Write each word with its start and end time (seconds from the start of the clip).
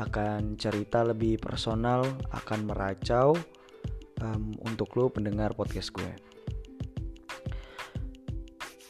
akan 0.00 0.56
cerita 0.56 1.04
lebih 1.04 1.36
personal 1.36 2.00
akan 2.32 2.64
meracau 2.64 3.36
um, 4.24 4.56
untuk 4.64 4.88
lo 4.96 5.12
pendengar 5.12 5.52
podcast 5.52 5.92
gue 5.92 6.31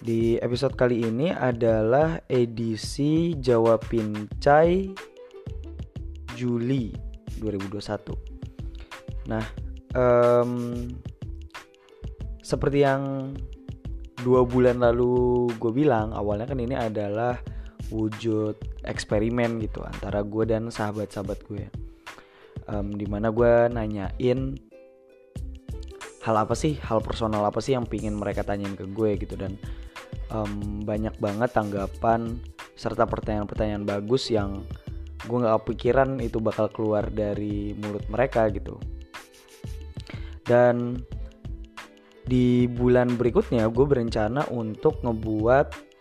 di 0.02 0.34
episode 0.42 0.74
kali 0.74 1.06
ini 1.06 1.30
adalah 1.30 2.19
edisi 2.27 3.38
Jawa 3.38 3.79
Pincai 3.79 4.91
Juli 6.34 6.91
2021. 7.38 9.30
Nah, 9.30 9.47
um, 9.95 10.91
seperti 12.42 12.83
yang 12.83 13.30
dua 14.27 14.42
bulan 14.42 14.83
lalu 14.83 15.47
gue 15.62 15.70
bilang, 15.70 16.11
awalnya 16.11 16.50
kan 16.50 16.59
ini 16.59 16.75
adalah 16.75 17.39
wujud 17.95 18.59
eksperimen 18.83 19.62
gitu 19.62 19.87
antara 19.87 20.27
gue 20.27 20.42
dan 20.50 20.66
sahabat-sahabat 20.66 21.39
gue. 21.47 21.70
Um, 22.66 22.91
di 22.98 23.06
mana 23.06 23.30
gue 23.30 23.70
nanyain 23.70 24.59
hal 26.27 26.37
apa 26.39 26.59
sih, 26.59 26.75
hal 26.83 26.98
personal 26.98 27.47
apa 27.47 27.62
sih 27.62 27.78
yang 27.78 27.87
pingin 27.87 28.19
mereka 28.19 28.42
tanyain 28.42 28.75
ke 28.75 28.91
gue 28.91 29.14
gitu 29.22 29.39
dan 29.39 29.55
um, 30.33 30.83
banyak 30.83 31.14
banget 31.20 31.52
tanggapan 31.52 32.41
serta 32.75 33.05
pertanyaan-pertanyaan 33.05 33.84
bagus 33.84 34.33
yang 34.33 34.64
gue 35.22 35.38
nggak 35.38 35.62
kepikiran 35.62 36.19
itu 36.19 36.42
bakal 36.42 36.66
keluar 36.72 37.06
dari 37.12 37.77
mulut 37.78 38.02
mereka 38.11 38.50
gitu. 38.50 38.80
Dan 40.42 40.98
di 42.27 42.66
bulan 42.66 43.14
berikutnya 43.14 43.70
gue 43.70 43.86
berencana 43.86 44.50
untuk 44.50 44.98
ngebuat 45.06 45.92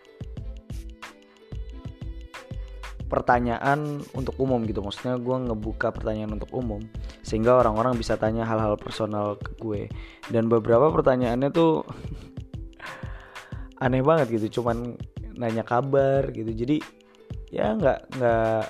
pertanyaan 3.11 4.01
untuk 4.15 4.39
umum 4.39 4.63
gitu. 4.65 4.81
Maksudnya 4.81 5.19
gue 5.19 5.37
ngebuka 5.51 5.91
pertanyaan 5.91 6.39
untuk 6.39 6.49
umum 6.55 6.81
sehingga 7.21 7.59
orang-orang 7.59 7.99
bisa 7.99 8.15
tanya 8.17 8.47
hal-hal 8.47 8.79
personal 8.79 9.37
ke 9.37 9.51
gue. 9.59 9.81
Dan 10.31 10.47
beberapa 10.47 10.89
pertanyaannya 10.89 11.51
tuh 11.51 11.83
aneh 13.81 14.05
banget 14.05 14.37
gitu 14.37 14.61
cuman 14.61 14.95
nanya 15.35 15.65
kabar 15.65 16.29
gitu. 16.29 16.53
Jadi 16.53 16.77
ya 17.49 17.73
nggak 17.73 17.99
nggak 18.15 18.63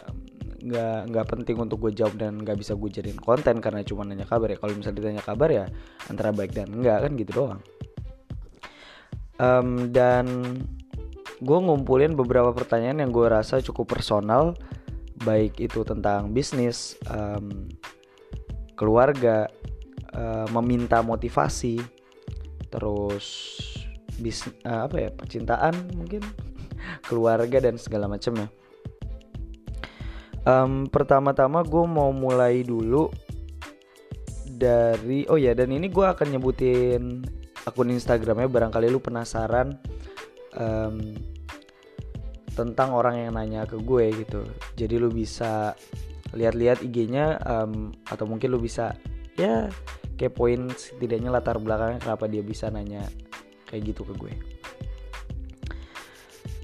nggak 0.61 0.99
nggak 1.09 1.25
penting 1.27 1.57
untuk 1.57 1.77
gue 1.83 1.91
jawab 1.93 2.15
dan 2.17 2.39
nggak 2.41 2.57
bisa 2.57 2.77
gue 2.77 2.89
jadiin 2.89 3.19
konten 3.19 3.59
karena 3.59 3.83
cuma 3.83 4.07
nanya 4.07 4.25
kabar 4.25 4.47
ya. 4.49 4.57
Kalau 4.57 4.73
misalnya 4.73 4.97
ditanya 5.03 5.23
kabar 5.23 5.49
ya 5.51 5.65
antara 6.07 6.31
baik 6.31 6.55
dan 6.55 6.71
enggak 6.71 7.03
kan 7.03 7.11
gitu 7.19 7.31
doang. 7.35 7.61
Um, 9.41 9.89
dan 9.89 10.25
gue 11.41 11.57
ngumpulin 11.57 12.13
beberapa 12.13 12.53
pertanyaan 12.53 13.01
yang 13.01 13.11
gue 13.11 13.25
rasa 13.25 13.57
cukup 13.57 13.97
personal 13.97 14.53
baik 15.25 15.57
itu 15.57 15.81
tentang 15.81 16.29
bisnis 16.29 16.97
um, 17.09 17.69
keluarga 18.77 19.49
uh, 20.13 20.45
meminta 20.53 21.01
motivasi 21.01 21.81
terus 22.69 23.57
bis 24.21 24.45
uh, 24.63 24.85
apa 24.85 24.95
ya 24.97 25.09
percintaan 25.09 25.97
mungkin 25.97 26.21
keluarga 27.09 27.57
dan 27.57 27.75
segala 27.81 28.05
macamnya 28.05 28.47
um, 30.45 30.87
pertama-tama 30.87 31.65
gue 31.65 31.85
mau 31.85 32.13
mulai 32.13 32.61
dulu 32.61 33.09
dari 34.61 35.25
oh 35.25 35.41
ya 35.41 35.57
dan 35.57 35.73
ini 35.73 35.89
gue 35.89 36.05
akan 36.05 36.37
nyebutin 36.37 37.25
akun 37.65 37.93
Instagramnya 37.93 38.49
barangkali 38.49 38.89
lu 38.89 39.01
penasaran 39.01 39.77
um, 40.57 41.17
tentang 42.51 42.93
orang 42.93 43.25
yang 43.25 43.31
nanya 43.33 43.63
ke 43.63 43.79
gue 43.79 44.11
gitu. 44.25 44.43
Jadi 44.75 44.95
lu 44.99 45.09
bisa 45.09 45.73
lihat-lihat 46.35 46.83
IG-nya 46.83 47.39
um, 47.43 47.91
atau 48.07 48.25
mungkin 48.27 48.55
lu 48.55 48.59
bisa 48.59 48.95
ya 49.35 49.67
kepoin 50.15 50.69
setidaknya 50.69 51.33
latar 51.33 51.57
belakangnya 51.57 51.99
kenapa 51.99 52.29
dia 52.29 52.43
bisa 52.45 52.69
nanya 52.69 53.03
kayak 53.71 53.95
gitu 53.95 54.03
ke 54.03 54.13
gue. 54.19 54.33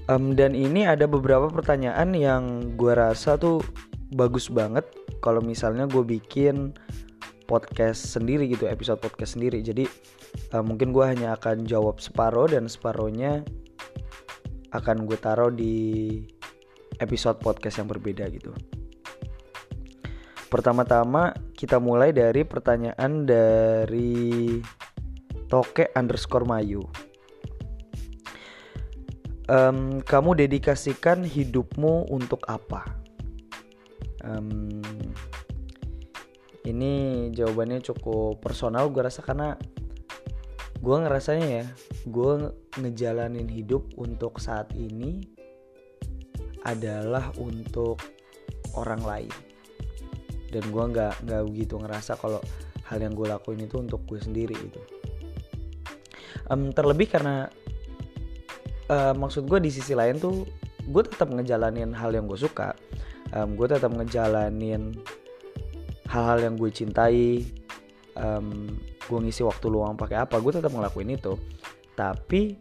Um, 0.08 0.32
dan 0.32 0.56
ini 0.56 0.88
ada 0.88 1.04
beberapa 1.04 1.52
pertanyaan 1.52 2.16
yang 2.16 2.72
gue 2.80 2.92
rasa 2.96 3.36
tuh 3.36 3.60
bagus 4.12 4.48
banget 4.48 4.88
kalau 5.20 5.44
misalnya 5.44 5.84
gue 5.84 6.00
bikin 6.00 6.72
podcast 7.44 8.16
sendiri 8.16 8.48
gitu 8.48 8.68
episode 8.68 9.00
podcast 9.00 9.36
sendiri. 9.36 9.60
Jadi 9.60 9.84
uh, 10.56 10.64
mungkin 10.64 10.92
gue 10.96 11.04
hanya 11.04 11.36
akan 11.36 11.68
jawab 11.68 12.00
separoh 12.00 12.48
dan 12.48 12.68
separohnya 12.68 13.44
akan 14.72 15.08
gue 15.08 15.18
taruh 15.20 15.52
di 15.52 15.76
episode 17.00 17.40
podcast 17.40 17.80
yang 17.80 17.88
berbeda 17.88 18.28
gitu. 18.32 18.52
Pertama-tama 20.48 21.36
kita 21.52 21.76
mulai 21.76 22.16
dari 22.16 22.48
pertanyaan 22.48 23.28
dari 23.28 24.56
toke 25.48 25.88
underscore 25.96 26.44
mayu. 26.44 26.84
Um, 29.48 30.04
kamu 30.04 30.44
dedikasikan 30.44 31.24
hidupmu 31.24 32.12
untuk 32.12 32.44
apa? 32.52 32.84
Um, 34.20 34.84
ini 36.68 36.92
jawabannya 37.32 37.80
cukup 37.80 38.44
personal 38.44 38.92
gue 38.92 39.00
rasa 39.00 39.24
karena 39.24 39.56
gue 40.78 40.96
ngerasanya 41.00 41.48
ya 41.48 41.66
gue 42.04 42.52
ngejalanin 42.76 43.48
hidup 43.48 43.88
untuk 43.96 44.36
saat 44.36 44.68
ini 44.76 45.24
adalah 46.68 47.32
untuk 47.40 47.96
orang 48.76 49.00
lain. 49.00 49.34
Dan 50.52 50.68
gue 50.68 50.84
nggak 50.92 51.24
nggak 51.24 51.42
begitu 51.48 51.80
ngerasa 51.80 52.20
kalau 52.20 52.44
hal 52.84 53.00
yang 53.00 53.16
gue 53.16 53.32
lakuin 53.32 53.64
itu 53.64 53.80
untuk 53.80 54.04
gue 54.04 54.20
sendiri 54.20 54.56
itu 54.56 54.97
um, 56.52 56.72
terlebih 56.72 57.08
karena 57.08 57.48
uh, 58.88 59.14
maksud 59.16 59.48
gue 59.48 59.60
di 59.62 59.70
sisi 59.72 59.92
lain 59.92 60.18
tuh 60.20 60.44
gue 60.88 61.02
tetap 61.04 61.28
ngejalanin 61.28 61.92
hal 61.92 62.12
yang 62.12 62.24
gue 62.24 62.38
suka. 62.40 62.72
Um, 63.36 63.54
gue 63.60 63.68
tetap 63.68 63.92
ngejalanin 63.92 64.96
hal-hal 66.08 66.38
yang 66.40 66.54
gue 66.56 66.70
cintai. 66.72 67.44
Um, 68.18 68.74
gue 69.08 69.18
ngisi 69.24 69.46
waktu 69.46 69.70
luang 69.70 69.94
pakai 69.94 70.20
apa 70.24 70.40
gue 70.40 70.52
tetap 70.52 70.72
ngelakuin 70.72 71.14
itu. 71.14 71.36
Tapi 71.92 72.56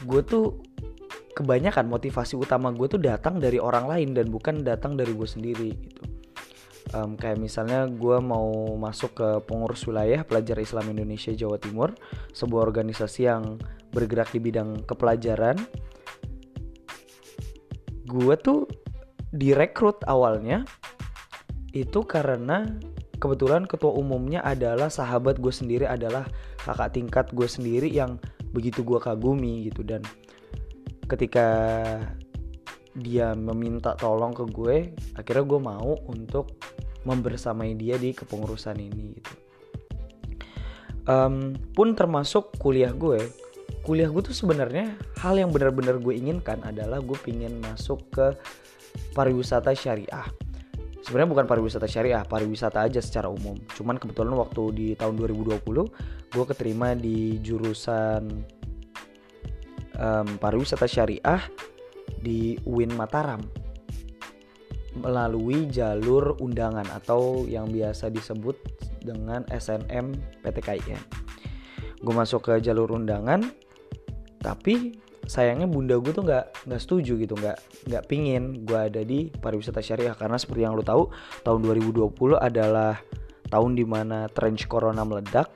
gue 0.00 0.22
tuh 0.24 0.56
kebanyakan 1.36 1.86
motivasi 1.86 2.34
utama 2.36 2.72
gue 2.72 2.88
tuh 2.88 3.00
datang 3.00 3.38
dari 3.38 3.60
orang 3.60 3.86
lain 3.86 4.16
dan 4.16 4.28
bukan 4.28 4.64
datang 4.64 4.96
dari 4.96 5.12
gue 5.14 5.28
sendiri 5.28 5.70
gitu 5.72 6.09
um, 6.94 7.14
kayak 7.14 7.38
misalnya 7.38 7.86
gue 7.86 8.18
mau 8.18 8.76
masuk 8.76 9.16
ke 9.16 9.28
pengurus 9.46 9.84
wilayah 9.86 10.24
pelajar 10.26 10.58
Islam 10.58 10.92
Indonesia 10.92 11.32
Jawa 11.32 11.56
Timur 11.60 11.94
sebuah 12.34 12.62
organisasi 12.66 13.20
yang 13.28 13.58
bergerak 13.90 14.30
di 14.34 14.40
bidang 14.42 14.86
kepelajaran. 14.86 15.58
Gue 18.06 18.34
tuh 18.38 18.66
direkrut 19.30 20.02
awalnya 20.10 20.66
itu 21.70 22.02
karena 22.02 22.66
kebetulan 23.22 23.68
ketua 23.68 23.94
umumnya 23.94 24.42
adalah 24.42 24.90
sahabat 24.90 25.38
gue 25.38 25.52
sendiri 25.54 25.86
adalah 25.86 26.26
kakak 26.66 26.90
tingkat 26.98 27.26
gue 27.30 27.46
sendiri 27.46 27.86
yang 27.86 28.18
begitu 28.50 28.82
gue 28.82 28.98
kagumi 28.98 29.70
gitu. 29.70 29.86
Dan 29.86 30.02
ketika 31.06 31.46
dia 32.96 33.38
meminta 33.38 33.94
tolong 33.94 34.34
ke 34.34 34.44
gue 34.50 34.76
akhirnya 35.14 35.44
gue 35.46 35.60
mau 35.62 35.94
untuk 36.10 36.58
membersamai 37.06 37.78
dia 37.78 37.96
di 37.96 38.12
kepengurusan 38.12 38.76
ini 38.76 39.04
gitu. 39.16 39.34
Um, 41.08 41.56
pun 41.72 41.96
termasuk 41.96 42.54
kuliah 42.60 42.92
gue. 42.92 43.18
Kuliah 43.80 44.12
gue 44.12 44.20
tuh 44.20 44.36
sebenarnya 44.36 44.92
hal 45.24 45.40
yang 45.40 45.48
benar-benar 45.48 45.96
gue 45.96 46.12
inginkan 46.12 46.60
adalah 46.60 47.00
gue 47.00 47.16
pingin 47.24 47.56
masuk 47.64 48.04
ke 48.12 48.36
pariwisata 49.16 49.72
syariah. 49.72 50.28
Sebenarnya 51.00 51.30
bukan 51.32 51.46
pariwisata 51.48 51.88
syariah 51.88 52.20
pariwisata 52.28 52.84
aja 52.84 53.00
secara 53.00 53.32
umum. 53.32 53.56
Cuman 53.72 53.96
kebetulan 53.96 54.36
waktu 54.36 54.62
di 54.76 54.86
tahun 54.92 55.16
2020 55.16 55.64
gue 56.30 56.44
keterima 56.52 56.92
di 56.92 57.40
jurusan 57.40 58.22
um, 59.96 60.28
pariwisata 60.36 60.84
syariah 60.84 61.40
di 62.18 62.58
UIN 62.66 62.92
Mataram. 62.98 63.40
Melalui 64.98 65.70
jalur 65.70 66.34
undangan 66.42 66.84
atau 66.90 67.46
yang 67.46 67.70
biasa 67.70 68.10
disebut 68.10 68.58
dengan 69.06 69.46
SNM 69.48 70.12
PTKIN. 70.42 71.00
Gue 72.02 72.14
masuk 72.16 72.50
ke 72.50 72.54
jalur 72.58 72.90
undangan, 72.90 73.54
tapi 74.42 74.98
sayangnya 75.30 75.70
bunda 75.70 75.94
gue 76.02 76.10
tuh 76.10 76.26
nggak 76.26 76.66
nggak 76.66 76.80
setuju 76.82 77.14
gitu 77.22 77.38
nggak 77.38 77.86
nggak 77.86 78.04
pingin 78.10 78.66
gue 78.66 78.80
ada 78.90 79.06
di 79.06 79.30
pariwisata 79.30 79.78
syariah. 79.78 80.16
Karena 80.16 80.36
seperti 80.40 80.66
yang 80.66 80.74
lo 80.74 80.82
tahu 80.82 81.06
tahun 81.46 81.60
2020 81.64 82.10
adalah 82.40 82.98
tahun 83.46 83.78
di 83.78 83.84
mana 83.86 84.26
tren 84.30 84.58
corona 84.66 85.06
meledak. 85.06 85.48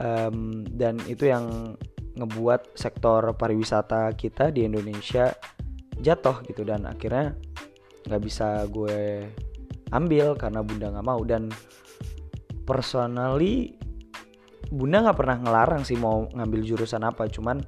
Um, 0.00 0.64
dan 0.64 0.96
itu 1.04 1.28
yang 1.28 1.76
ngebuat 2.20 2.76
sektor 2.76 3.32
pariwisata 3.34 4.12
kita 4.14 4.52
di 4.52 4.68
Indonesia 4.68 5.32
jatuh 5.96 6.44
gitu. 6.44 6.62
Dan 6.62 6.84
akhirnya 6.84 7.32
nggak 8.04 8.22
bisa 8.22 8.64
gue 8.68 9.24
ambil 9.90 10.36
karena 10.36 10.60
bunda 10.60 10.92
nggak 10.92 11.06
mau. 11.06 11.20
Dan 11.24 11.48
personally 12.68 13.74
bunda 14.70 15.02
nggak 15.02 15.18
pernah 15.18 15.36
ngelarang 15.42 15.82
sih 15.82 15.96
mau 15.96 16.28
ngambil 16.36 16.60
jurusan 16.62 17.02
apa. 17.02 17.26
Cuman 17.26 17.58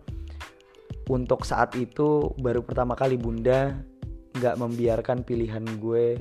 untuk 1.11 1.43
saat 1.43 1.75
itu 1.75 2.31
baru 2.39 2.63
pertama 2.63 2.95
kali 2.95 3.19
bunda 3.19 3.75
nggak 4.39 4.57
membiarkan 4.57 5.27
pilihan 5.27 5.65
gue 5.83 6.17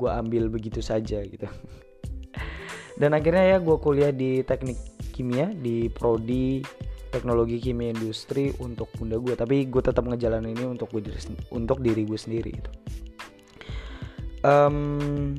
gue 0.00 0.10
ambil 0.10 0.48
begitu 0.48 0.80
saja 0.80 1.20
gitu. 1.20 1.46
Dan 3.00 3.16
akhirnya 3.16 3.56
ya 3.56 3.58
gue 3.60 3.76
kuliah 3.80 4.12
di 4.12 4.44
teknik 4.44 4.76
kimia 5.12 5.52
di 5.52 5.92
prodi 5.92 6.64
teknologi 7.10 7.58
kimia 7.58 7.90
industri 7.90 8.54
untuk 8.62 8.88
bunda 8.94 9.18
gue 9.18 9.34
tapi 9.34 9.66
gue 9.66 9.82
tetap 9.82 10.06
ngejalanin 10.06 10.54
ini 10.54 10.64
untuk 10.64 10.88
gue 10.94 11.02
diri 11.10 11.18
untuk 11.50 11.82
diri 11.82 12.02
gue 12.06 12.18
sendiri 12.18 12.50
gitu. 12.54 12.70
Um, 14.40 15.36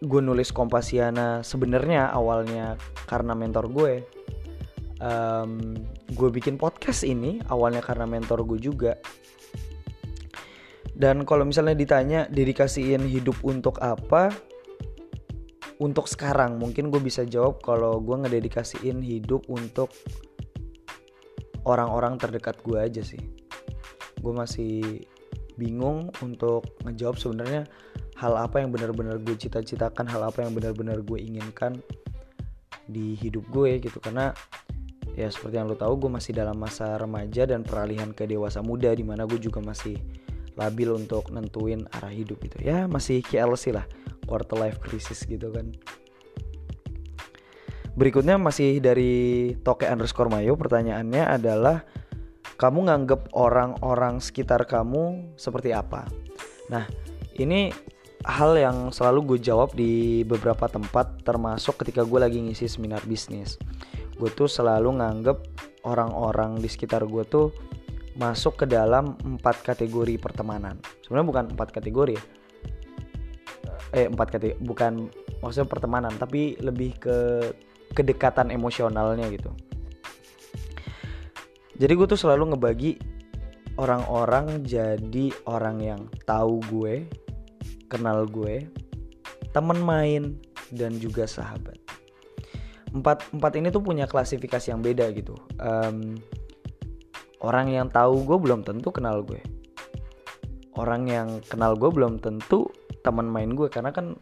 gue 0.00 0.20
nulis 0.22 0.54
kompasiana 0.54 1.42
sebenarnya 1.44 2.08
awalnya 2.12 2.78
karena 3.08 3.34
mentor 3.34 3.66
gue. 3.68 3.94
Um, 5.00 5.74
gue 6.12 6.28
bikin 6.28 6.60
podcast 6.60 7.08
ini 7.08 7.40
awalnya 7.48 7.80
karena 7.80 8.04
mentor 8.04 8.44
gue 8.44 8.60
juga. 8.60 9.00
Dan 10.92 11.24
kalau 11.24 11.48
misalnya 11.48 11.72
ditanya 11.72 12.20
dedikasiin 12.28 13.08
hidup 13.08 13.40
untuk 13.40 13.80
apa 13.80 14.28
untuk 15.80 16.04
sekarang 16.04 16.60
mungkin 16.60 16.92
gue 16.92 17.00
bisa 17.00 17.24
jawab 17.24 17.64
kalau 17.64 18.04
gue 18.04 18.12
ngededikasiin 18.12 19.00
hidup 19.00 19.48
untuk 19.48 19.88
orang-orang 21.64 22.20
terdekat 22.20 22.60
gue 22.60 22.76
aja 22.76 23.00
sih. 23.00 23.20
Gue 24.20 24.36
masih 24.36 25.00
bingung 25.56 26.12
untuk 26.20 26.68
ngejawab 26.84 27.16
sebenarnya 27.16 27.64
hal 28.20 28.36
apa 28.36 28.60
yang 28.60 28.68
benar-benar 28.68 29.16
gue 29.24 29.32
cita-citakan 29.32 30.04
hal 30.04 30.28
apa 30.28 30.44
yang 30.44 30.52
benar-benar 30.52 31.00
gue 31.00 31.16
inginkan 31.16 31.80
di 32.84 33.16
hidup 33.16 33.48
gue 33.48 33.80
gitu. 33.80 33.96
Karena 34.04 34.36
ya 35.16 35.32
seperti 35.32 35.64
yang 35.64 35.68
lo 35.72 35.80
tahu 35.80 35.96
gue 35.96 36.10
masih 36.12 36.36
dalam 36.36 36.60
masa 36.60 37.00
remaja 37.00 37.48
dan 37.48 37.64
peralihan 37.64 38.12
ke 38.12 38.28
dewasa 38.28 38.60
muda 38.60 38.92
di 38.92 39.00
mana 39.00 39.24
gue 39.24 39.40
juga 39.40 39.64
masih 39.64 39.96
labil 40.60 40.92
untuk 40.92 41.32
nentuin 41.32 41.88
arah 41.96 42.12
hidup 42.12 42.36
gitu. 42.44 42.60
Ya 42.60 42.84
masih 42.84 43.24
KLC 43.24 43.72
lah 43.72 43.88
quarter 44.30 44.54
life 44.54 44.78
crisis 44.78 45.26
gitu 45.26 45.50
kan. 45.50 45.74
Berikutnya 47.98 48.38
masih 48.38 48.78
dari 48.78 49.50
toke 49.66 49.82
underscore 49.82 50.30
mayo 50.30 50.54
pertanyaannya 50.54 51.26
adalah 51.26 51.82
kamu 52.54 52.86
nganggep 52.86 53.34
orang-orang 53.34 54.22
sekitar 54.22 54.62
kamu 54.70 55.34
seperti 55.34 55.74
apa? 55.74 56.06
Nah 56.70 56.86
ini 57.34 57.74
hal 58.22 58.54
yang 58.54 58.94
selalu 58.94 59.34
gue 59.34 59.38
jawab 59.42 59.74
di 59.74 60.22
beberapa 60.22 60.70
tempat 60.70 61.26
termasuk 61.26 61.82
ketika 61.82 62.06
gue 62.06 62.20
lagi 62.22 62.38
ngisi 62.38 62.70
seminar 62.70 63.02
bisnis. 63.10 63.58
Gue 64.14 64.30
tuh 64.30 64.46
selalu 64.46 65.02
nganggep 65.02 65.38
orang-orang 65.82 66.62
di 66.62 66.70
sekitar 66.70 67.08
gue 67.10 67.24
tuh 67.26 67.50
masuk 68.20 68.64
ke 68.64 68.66
dalam 68.70 69.16
empat 69.24 69.64
kategori 69.66 70.20
pertemanan. 70.20 70.78
Sebenarnya 71.02 71.26
bukan 71.26 71.44
empat 71.56 71.68
kategori 71.74 72.14
ya 72.14 72.22
eh 73.90 74.06
empat 74.06 74.38
kategori 74.38 74.56
bukan 74.62 75.10
maksudnya 75.42 75.68
pertemanan 75.68 76.14
tapi 76.14 76.54
lebih 76.62 76.94
ke 76.98 77.18
kedekatan 77.90 78.54
emosionalnya 78.54 79.26
gitu. 79.34 79.50
Jadi 81.80 81.92
gue 81.96 82.06
tuh 82.06 82.20
selalu 82.20 82.54
ngebagi 82.54 83.00
orang-orang 83.80 84.62
jadi 84.62 85.32
orang 85.48 85.80
yang 85.80 86.00
tahu 86.28 86.60
gue 86.68 87.08
kenal 87.88 88.28
gue 88.28 88.68
temen 89.50 89.80
main 89.80 90.38
dan 90.70 90.94
juga 91.00 91.26
sahabat. 91.26 91.80
Empat 92.94 93.26
empat 93.34 93.52
ini 93.58 93.72
tuh 93.72 93.82
punya 93.82 94.06
klasifikasi 94.06 94.70
yang 94.70 94.84
beda 94.84 95.10
gitu. 95.16 95.34
Um, 95.58 96.20
orang 97.40 97.72
yang 97.72 97.88
tahu 97.88 98.22
gue 98.28 98.38
belum 98.38 98.62
tentu 98.62 98.92
kenal 98.92 99.24
gue 99.24 99.40
orang 100.78 101.08
yang 101.10 101.28
kenal 101.46 101.74
gue 101.74 101.90
belum 101.90 102.22
tentu 102.22 102.70
teman 103.02 103.26
main 103.26 103.50
gue 103.54 103.66
karena 103.66 103.90
kan 103.90 104.14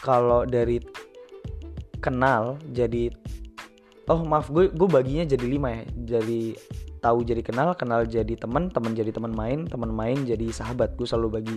kalau 0.00 0.48
dari 0.48 0.80
kenal 2.00 2.56
jadi 2.72 3.12
oh 4.08 4.24
maaf 4.24 4.48
gue 4.50 4.72
gue 4.72 4.88
baginya 4.88 5.28
jadi 5.28 5.46
lima 5.46 5.68
ya. 5.70 5.82
Jadi 6.18 6.56
tahu 7.00 7.24
jadi 7.24 7.40
kenal 7.44 7.72
kenal 7.76 8.04
jadi 8.04 8.34
teman 8.36 8.68
teman 8.72 8.92
jadi 8.96 9.12
teman 9.14 9.32
main 9.32 9.68
teman 9.68 9.92
main 9.92 10.18
jadi 10.24 10.50
sahabat. 10.50 10.96
Gue 10.96 11.06
selalu 11.06 11.28
bagi 11.40 11.56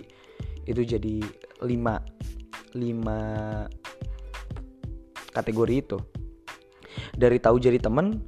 itu 0.68 0.84
jadi 0.84 1.24
lima 1.64 2.04
lima 2.75 3.20
kategori 5.34 5.74
itu. 5.74 5.98
Dari 7.18 7.42
tahu 7.42 7.58
jadi 7.58 7.81
teman 7.81 8.22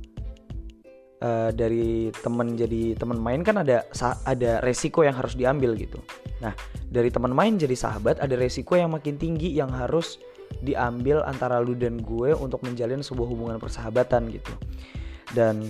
uh, 1.24 1.52
dari 1.54 2.12
teman 2.24 2.58
jadi 2.58 2.98
teman 2.98 3.20
main 3.22 3.46
kan 3.46 3.62
ada 3.62 3.86
ada 4.26 4.52
resiko 4.66 5.06
yang 5.06 5.16
harus 5.16 5.38
diambil 5.38 5.78
gitu. 5.78 6.02
Nah 6.44 6.52
dari 6.90 7.14
teman 7.14 7.32
main 7.32 7.56
jadi 7.56 7.76
sahabat 7.76 8.20
ada 8.20 8.36
resiko 8.36 8.76
yang 8.76 8.92
makin 8.92 9.16
tinggi 9.16 9.54
yang 9.54 9.72
harus 9.72 10.20
diambil 10.62 11.22
antara 11.26 11.60
lu 11.62 11.76
dan 11.76 12.00
gue 12.02 12.32
untuk 12.34 12.62
menjalin 12.64 13.02
sebuah 13.04 13.28
hubungan 13.28 13.58
persahabatan 13.62 14.32
gitu. 14.34 14.54
Dan 15.36 15.62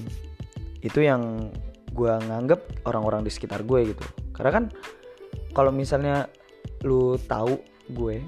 itu 0.85 1.01
yang 1.01 1.49
gue 1.95 2.11
nganggep 2.11 2.85
orang-orang 2.85 3.25
di 3.25 3.31
sekitar 3.31 3.63
gue 3.65 3.95
gitu. 3.95 4.05
Karena 4.35 4.51
kan 4.61 4.63
kalau 5.55 5.71
misalnya 5.71 6.27
lu 6.83 7.15
tahu 7.17 7.57
gue 7.95 8.21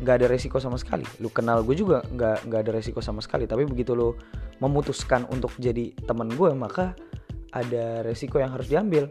nggak 0.00 0.14
ada 0.20 0.26
resiko 0.26 0.58
sama 0.58 0.76
sekali. 0.80 1.06
Lu 1.22 1.30
kenal 1.30 1.62
gue 1.62 1.76
juga 1.76 2.02
nggak 2.02 2.50
nggak 2.50 2.60
ada 2.66 2.72
resiko 2.74 3.00
sama 3.00 3.22
sekali. 3.22 3.46
Tapi 3.46 3.64
begitu 3.64 3.94
lu 3.94 4.16
memutuskan 4.60 5.24
untuk 5.32 5.52
jadi 5.56 5.92
teman 6.04 6.28
gue 6.32 6.52
maka 6.52 6.94
ada 7.50 8.04
resiko 8.06 8.38
yang 8.38 8.54
harus 8.54 8.70
diambil. 8.70 9.10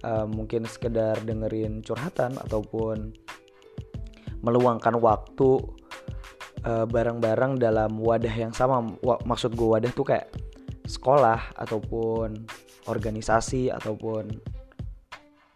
Uh, 0.00 0.24
mungkin 0.24 0.64
sekedar 0.64 1.20
dengerin 1.24 1.84
curhatan 1.84 2.36
ataupun 2.40 3.12
meluangkan 4.40 4.96
waktu 4.96 5.60
bareng 6.60 6.88
bareng-bareng 7.20 7.52
dalam 7.56 7.96
wadah 8.00 8.32
yang 8.32 8.52
sama. 8.52 8.84
Wa 9.00 9.16
maksud 9.24 9.56
gue 9.56 9.64
wadah 9.64 9.92
tuh 9.92 10.04
kayak 10.04 10.28
sekolah 10.84 11.56
ataupun 11.56 12.36
organisasi 12.88 13.72
ataupun 13.72 14.28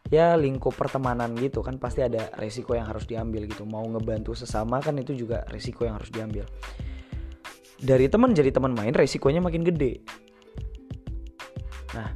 ya 0.08 0.36
lingkup 0.36 0.76
pertemanan 0.76 1.32
gitu 1.36 1.60
kan 1.60 1.76
pasti 1.80 2.04
ada 2.04 2.32
resiko 2.40 2.72
yang 2.76 2.88
harus 2.88 3.04
diambil 3.04 3.44
gitu. 3.44 3.68
Mau 3.68 3.84
ngebantu 3.84 4.32
sesama 4.32 4.80
kan 4.80 4.96
itu 4.96 5.12
juga 5.12 5.44
resiko 5.52 5.84
yang 5.84 6.00
harus 6.00 6.08
diambil 6.08 6.48
dari 7.80 8.06
teman 8.06 8.36
jadi 8.36 8.50
teman 8.54 8.72
main 8.74 8.94
resikonya 8.94 9.42
makin 9.42 9.66
gede. 9.66 10.02
Nah 11.94 12.10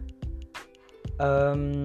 um, 1.19 1.85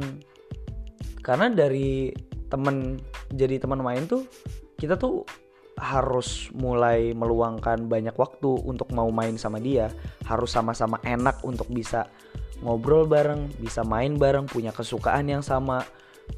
karena 1.24 1.50
dari 1.50 2.14
temen 2.52 3.02
jadi 3.34 3.58
teman 3.58 3.82
main 3.82 4.06
tuh 4.06 4.30
kita 4.78 5.00
tuh 5.00 5.26
harus 5.74 6.54
mulai 6.54 7.18
meluangkan 7.18 7.90
banyak 7.90 8.14
waktu 8.14 8.62
untuk 8.62 8.94
mau 8.94 9.10
main 9.10 9.36
sama 9.42 9.58
dia. 9.58 9.90
Harus 10.30 10.54
sama-sama 10.54 11.02
enak 11.02 11.42
untuk 11.42 11.66
bisa 11.74 12.06
ngobrol 12.64 13.10
bareng 13.10 13.52
bisa 13.60 13.84
main 13.84 14.16
bareng 14.16 14.48
punya 14.48 14.72
kesukaan 14.72 15.28
yang 15.28 15.44
sama 15.44 15.84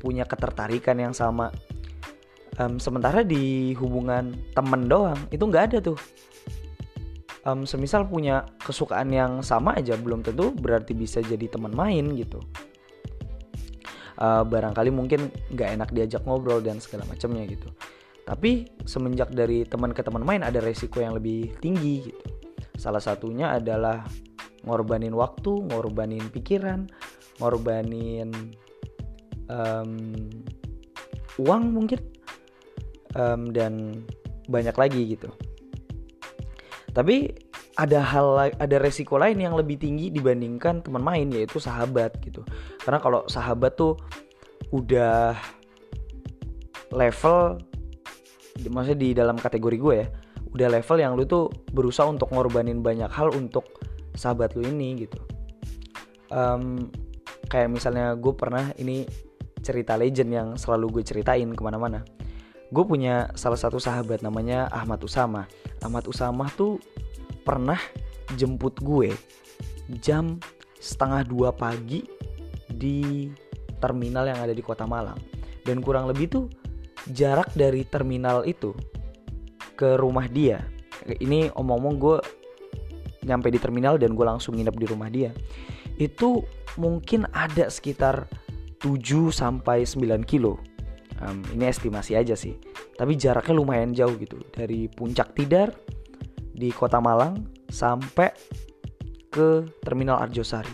punya 0.01 0.25
ketertarikan 0.25 0.97
yang 0.97 1.13
sama. 1.13 1.53
Um, 2.55 2.79
sementara 2.79 3.21
di 3.27 3.75
hubungan 3.75 4.31
temen 4.55 4.87
doang 4.87 5.19
itu 5.27 5.43
nggak 5.43 5.75
ada 5.75 5.77
tuh 5.91 5.99
um, 7.45 7.63
semisal 7.63 8.03
punya 8.09 8.43
kesukaan 8.59 9.13
yang 9.13 9.39
sama 9.45 9.77
aja 9.77 9.95
belum 9.95 10.25
tentu 10.25 10.51
berarti 10.51 10.97
bisa 10.97 11.21
jadi 11.21 11.47
teman 11.47 11.71
main 11.71 12.11
gitu. 12.17 12.41
Uh, 14.15 14.47
barangkali 14.47 14.95
mungkin 14.95 15.27
nggak 15.51 15.69
enak 15.75 15.89
diajak 15.91 16.23
ngobrol 16.23 16.59
dan 16.59 16.81
segala 16.81 17.05
macamnya 17.07 17.45
gitu. 17.45 17.69
Tapi 18.25 18.65
semenjak 18.89 19.29
dari 19.29 19.67
teman 19.69 19.93
ke 19.93 20.01
teman 20.01 20.25
main 20.25 20.41
ada 20.41 20.57
resiko 20.57 20.99
yang 21.03 21.13
lebih 21.13 21.53
tinggi 21.61 22.09
gitu. 22.09 22.23
Salah 22.75 23.03
satunya 23.03 23.55
adalah 23.55 24.03
ngorbanin 24.65 25.13
waktu 25.13 25.69
ngorbanin 25.69 26.25
pikiran 26.33 26.89
ngorbanin 27.37 28.33
um, 29.47 30.15
uang 31.37 31.63
mungkin. 31.71 32.01
Um, 33.15 33.55
dan 33.55 34.03
banyak 34.51 34.75
lagi 34.75 35.15
gitu 35.15 35.31
tapi 36.95 37.27
ada 37.75 37.99
hal 37.99 38.55
ada 38.55 38.77
resiko 38.79 39.19
lain 39.19 39.35
yang 39.43 39.51
lebih 39.59 39.75
tinggi 39.75 40.07
dibandingkan 40.07 40.79
teman 40.79 41.03
main 41.03 41.27
yaitu 41.27 41.59
sahabat 41.59 42.15
gitu. 42.23 42.39
Karena 42.79 43.03
kalau 43.03 43.27
sahabat 43.27 43.75
tuh 43.75 43.99
udah 44.71 45.35
level 46.95 47.59
maksudnya 48.71 48.99
di 49.03 49.09
dalam 49.11 49.35
kategori 49.35 49.77
gue 49.77 49.95
ya 49.99 50.07
udah 50.55 50.67
level 50.71 50.97
yang 51.03 51.19
lu 51.19 51.27
tuh 51.27 51.51
berusaha 51.75 52.07
untuk 52.07 52.31
ngorbanin 52.31 52.79
banyak 52.79 53.11
hal 53.11 53.27
untuk 53.35 53.67
sahabat 54.15 54.55
lu 54.55 54.63
ini 54.63 55.03
gitu. 55.03 55.19
Um, 56.31 56.87
kayak 57.51 57.75
misalnya 57.75 58.15
gue 58.15 58.31
pernah 58.31 58.71
ini 58.79 59.03
cerita 59.59 59.99
legend 59.99 60.31
yang 60.31 60.47
selalu 60.55 60.99
gue 60.99 61.03
ceritain 61.03 61.51
ke 61.51 61.59
mana-mana 61.59 62.14
gue 62.75 62.83
punya 62.83 63.31
salah 63.39 63.55
satu 63.55 63.79
sahabat 63.79 64.19
namanya 64.19 64.67
Ahmad 64.67 64.99
Usama. 64.99 65.47
Ahmad 65.79 66.03
Usama 66.11 66.51
tuh 66.59 66.75
pernah 67.47 67.79
jemput 68.35 68.75
gue 68.83 69.15
jam 70.03 70.43
setengah 70.75 71.23
dua 71.23 71.55
pagi 71.55 72.03
di 72.67 73.31
terminal 73.79 74.27
yang 74.27 74.43
ada 74.43 74.51
di 74.51 74.59
kota 74.59 74.83
Malang. 74.83 75.15
Dan 75.63 75.79
kurang 75.79 76.11
lebih 76.11 76.27
tuh 76.27 76.45
jarak 77.15 77.47
dari 77.55 77.87
terminal 77.87 78.43
itu 78.43 78.75
ke 79.79 79.95
rumah 79.95 80.27
dia. 80.27 80.59
Ini 81.07 81.55
omong-omong 81.55 81.95
gue 81.95 82.17
nyampe 83.23 83.55
di 83.55 83.57
terminal 83.57 83.95
dan 83.95 84.19
gue 84.19 84.25
langsung 84.27 84.59
nginep 84.59 84.75
di 84.75 84.85
rumah 84.91 85.07
dia. 85.07 85.31
Itu 85.95 86.43
mungkin 86.75 87.23
ada 87.31 87.71
sekitar 87.71 88.27
7 88.83 89.31
sampai 89.31 89.87
9 89.87 90.27
kilo 90.27 90.59
um, 91.23 91.39
ini 91.55 91.69
estimasi 91.69 92.17
aja 92.17 92.33
sih 92.33 92.57
tapi 92.95 93.19
jaraknya 93.19 93.53
lumayan 93.55 93.91
jauh 93.91 94.15
gitu 94.15 94.39
dari 94.55 94.87
puncak 94.87 95.35
tidar 95.35 95.75
di 96.55 96.71
Kota 96.71 97.03
Malang 97.03 97.43
sampai 97.67 98.31
ke 99.27 99.67
Terminal 99.83 100.23
Arjosari. 100.23 100.71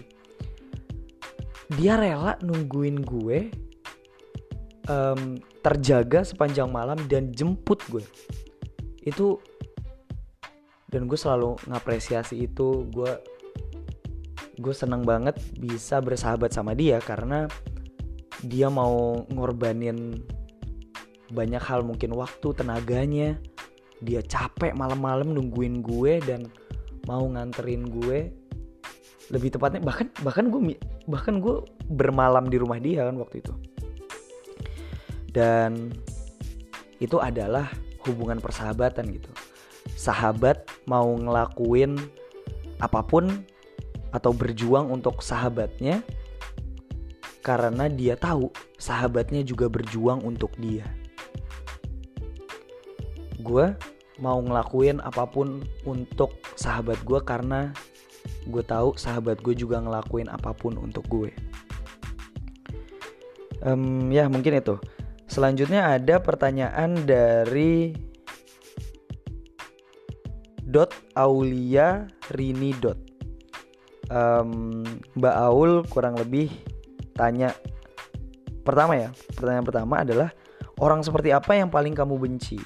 Dia 1.73 1.97
rela 1.97 2.37
nungguin 2.45 3.01
gue 3.01 3.49
um, 4.85 5.41
terjaga 5.65 6.21
sepanjang 6.21 6.69
malam 6.69 7.01
dan 7.09 7.33
jemput 7.33 7.81
gue. 7.89 8.05
Itu 9.01 9.41
dan 10.93 11.09
gue 11.09 11.17
selalu 11.17 11.57
ngapresiasi 11.65 12.45
itu 12.45 12.85
gue 12.93 13.11
gue 14.61 14.75
seneng 14.77 15.01
banget 15.01 15.41
bisa 15.57 15.97
bersahabat 16.03 16.53
sama 16.53 16.77
dia 16.77 17.01
karena 17.01 17.49
dia 18.45 18.67
mau 18.73 19.21
ngorbanin 19.29 20.17
banyak 21.31 21.63
hal 21.63 21.85
mungkin 21.85 22.13
waktu 22.17 22.47
tenaganya. 22.57 23.37
Dia 24.01 24.25
capek 24.25 24.73
malam-malam 24.73 25.31
nungguin 25.31 25.85
gue 25.85 26.17
dan 26.25 26.49
mau 27.05 27.21
nganterin 27.29 27.85
gue. 27.87 28.33
Lebih 29.31 29.55
tepatnya 29.55 29.79
bahkan 29.79 30.09
bahkan 30.25 30.49
gue 30.49 30.75
bahkan 31.07 31.39
gue 31.39 31.63
bermalam 31.87 32.49
di 32.49 32.57
rumah 32.57 32.81
dia 32.81 33.07
kan 33.07 33.15
waktu 33.21 33.45
itu. 33.45 33.53
Dan 35.31 35.93
itu 36.99 37.17
adalah 37.21 37.71
hubungan 38.09 38.41
persahabatan 38.41 39.07
gitu. 39.13 39.31
Sahabat 39.95 40.65
mau 40.89 41.13
ngelakuin 41.13 41.95
apa 42.81 43.05
pun 43.05 43.45
atau 44.11 44.33
berjuang 44.35 44.91
untuk 44.91 45.23
sahabatnya 45.23 46.03
karena 47.41 47.89
dia 47.89 48.13
tahu 48.15 48.53
sahabatnya 48.77 49.41
juga 49.41 49.65
berjuang 49.67 50.21
untuk 50.21 50.53
dia 50.61 50.85
gue 53.41 53.73
mau 54.21 54.37
ngelakuin 54.37 55.01
apa 55.01 55.25
pun 55.25 55.65
untuk 55.83 56.37
sahabat 56.53 57.01
gue 57.01 57.19
karena 57.25 57.73
gue 58.45 58.61
tahu 58.61 58.93
sahabat 58.93 59.41
gue 59.41 59.57
juga 59.57 59.81
ngelakuin 59.81 60.29
apa 60.29 60.53
pun 60.53 60.77
untuk 60.77 61.05
gue. 61.09 61.33
Um, 63.65 64.09
ya 64.13 64.29
mungkin 64.29 64.61
itu. 64.61 64.77
Selanjutnya 65.25 65.97
ada 65.97 66.21
pertanyaan 66.21 67.01
dari 67.05 67.97
dot 70.61 70.93
Aulia 71.17 72.05
Rini 72.33 72.77
dot. 72.77 72.97
Um, 74.11 74.83
Mbak 75.17 75.35
Aul 75.39 75.71
kurang 75.87 76.19
lebih 76.19 76.51
tanya. 77.21 77.49
Pertama 78.65 78.97
ya 78.97 79.09
pertanyaan 79.37 79.65
pertama 79.65 79.95
adalah 80.01 80.29
orang 80.81 81.05
seperti 81.05 81.29
apa 81.29 81.53
yang 81.53 81.69
paling 81.69 81.93
kamu 81.93 82.17
benci? 82.17 82.57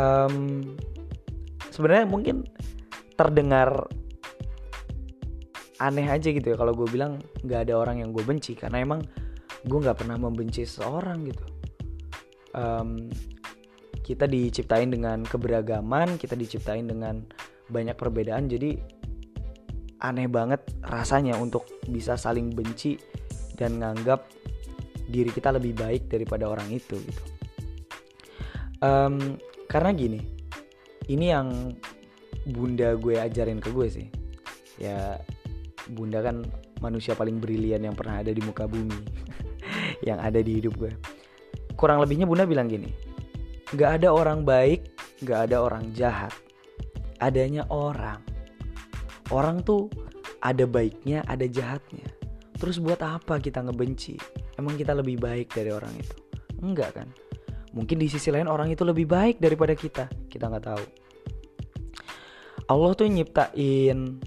Um, 0.00 0.64
sebenarnya 1.68 2.08
mungkin 2.08 2.48
terdengar 3.14 3.86
aneh 5.78 6.06
aja 6.08 6.32
gitu 6.32 6.54
ya 6.54 6.56
kalau 6.56 6.72
gue 6.72 6.88
bilang 6.88 7.20
nggak 7.44 7.68
ada 7.68 7.74
orang 7.76 8.00
yang 8.00 8.10
gue 8.10 8.24
benci 8.24 8.56
karena 8.56 8.80
emang 8.80 9.04
gue 9.64 9.78
nggak 9.78 10.00
pernah 10.00 10.16
membenci 10.16 10.64
seseorang 10.64 11.18
gitu. 11.28 11.44
Um, 12.54 13.10
kita 14.04 14.28
diciptain 14.28 14.92
dengan 14.92 15.24
keberagaman 15.24 16.20
kita 16.20 16.36
diciptain 16.36 16.84
dengan 16.84 17.24
banyak 17.72 17.96
perbedaan 17.96 18.52
jadi 18.52 18.76
aneh 20.04 20.28
banget 20.28 20.60
rasanya 20.84 21.40
untuk 21.40 21.64
bisa 21.88 22.20
saling 22.20 22.52
benci 22.52 23.00
dan 23.54 23.78
nganggap 23.78 24.26
diri 25.08 25.30
kita 25.30 25.54
lebih 25.54 25.76
baik 25.76 26.08
daripada 26.08 26.48
orang 26.48 26.68
itu 26.72 26.96
gitu. 26.98 27.22
Um, 28.84 29.38
karena 29.70 29.94
gini 29.96 30.20
ini 31.08 31.32
yang 31.32 31.72
bunda 32.50 32.96
gue 32.96 33.16
ajarin 33.16 33.60
ke 33.60 33.70
gue 33.70 33.86
sih. 33.88 34.06
Ya 34.80 35.22
bunda 35.88 36.24
kan 36.24 36.42
manusia 36.82 37.14
paling 37.14 37.38
brilian 37.38 37.84
yang 37.84 37.94
pernah 37.94 38.20
ada 38.20 38.34
di 38.34 38.42
muka 38.42 38.66
bumi 38.66 38.98
yang 40.08 40.18
ada 40.20 40.40
di 40.40 40.60
hidup 40.60 40.74
gue. 40.76 40.92
Kurang 41.78 42.00
lebihnya 42.02 42.26
bunda 42.28 42.46
bilang 42.46 42.70
gini 42.70 42.90
gak 43.74 43.98
ada 44.02 44.14
orang 44.14 44.46
baik 44.46 44.86
gak 45.26 45.50
ada 45.50 45.62
orang 45.62 45.90
jahat. 45.94 46.32
Adanya 47.22 47.64
orang. 47.72 48.20
Orang 49.32 49.64
tuh 49.64 49.88
ada 50.44 50.68
baiknya 50.68 51.24
ada 51.24 51.48
jahatnya 51.48 52.13
terus 52.64 52.80
buat 52.80 53.04
apa 53.04 53.36
kita 53.36 53.60
ngebenci 53.60 54.16
emang 54.56 54.80
kita 54.80 54.96
lebih 54.96 55.20
baik 55.20 55.52
dari 55.52 55.68
orang 55.68 55.92
itu 56.00 56.16
enggak 56.64 56.96
kan 56.96 57.08
Mungkin 57.74 57.98
di 57.98 58.06
sisi 58.06 58.30
lain 58.30 58.46
orang 58.46 58.70
itu 58.70 58.86
lebih 58.86 59.10
baik 59.10 59.42
daripada 59.42 59.74
kita. 59.74 60.06
Kita 60.30 60.46
nggak 60.46 60.64
tahu. 60.64 60.84
Allah 62.70 62.90
tuh 62.96 63.10
nyiptain 63.10 64.22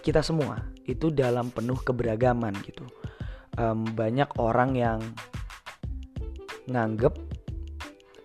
kita 0.00 0.22
semua 0.22 0.62
itu 0.86 1.10
dalam 1.10 1.50
penuh 1.50 1.76
keberagaman 1.82 2.54
gitu. 2.62 2.86
Um, 3.58 3.82
banyak 3.84 4.30
orang 4.38 4.78
yang 4.78 4.98
nganggep 6.70 7.12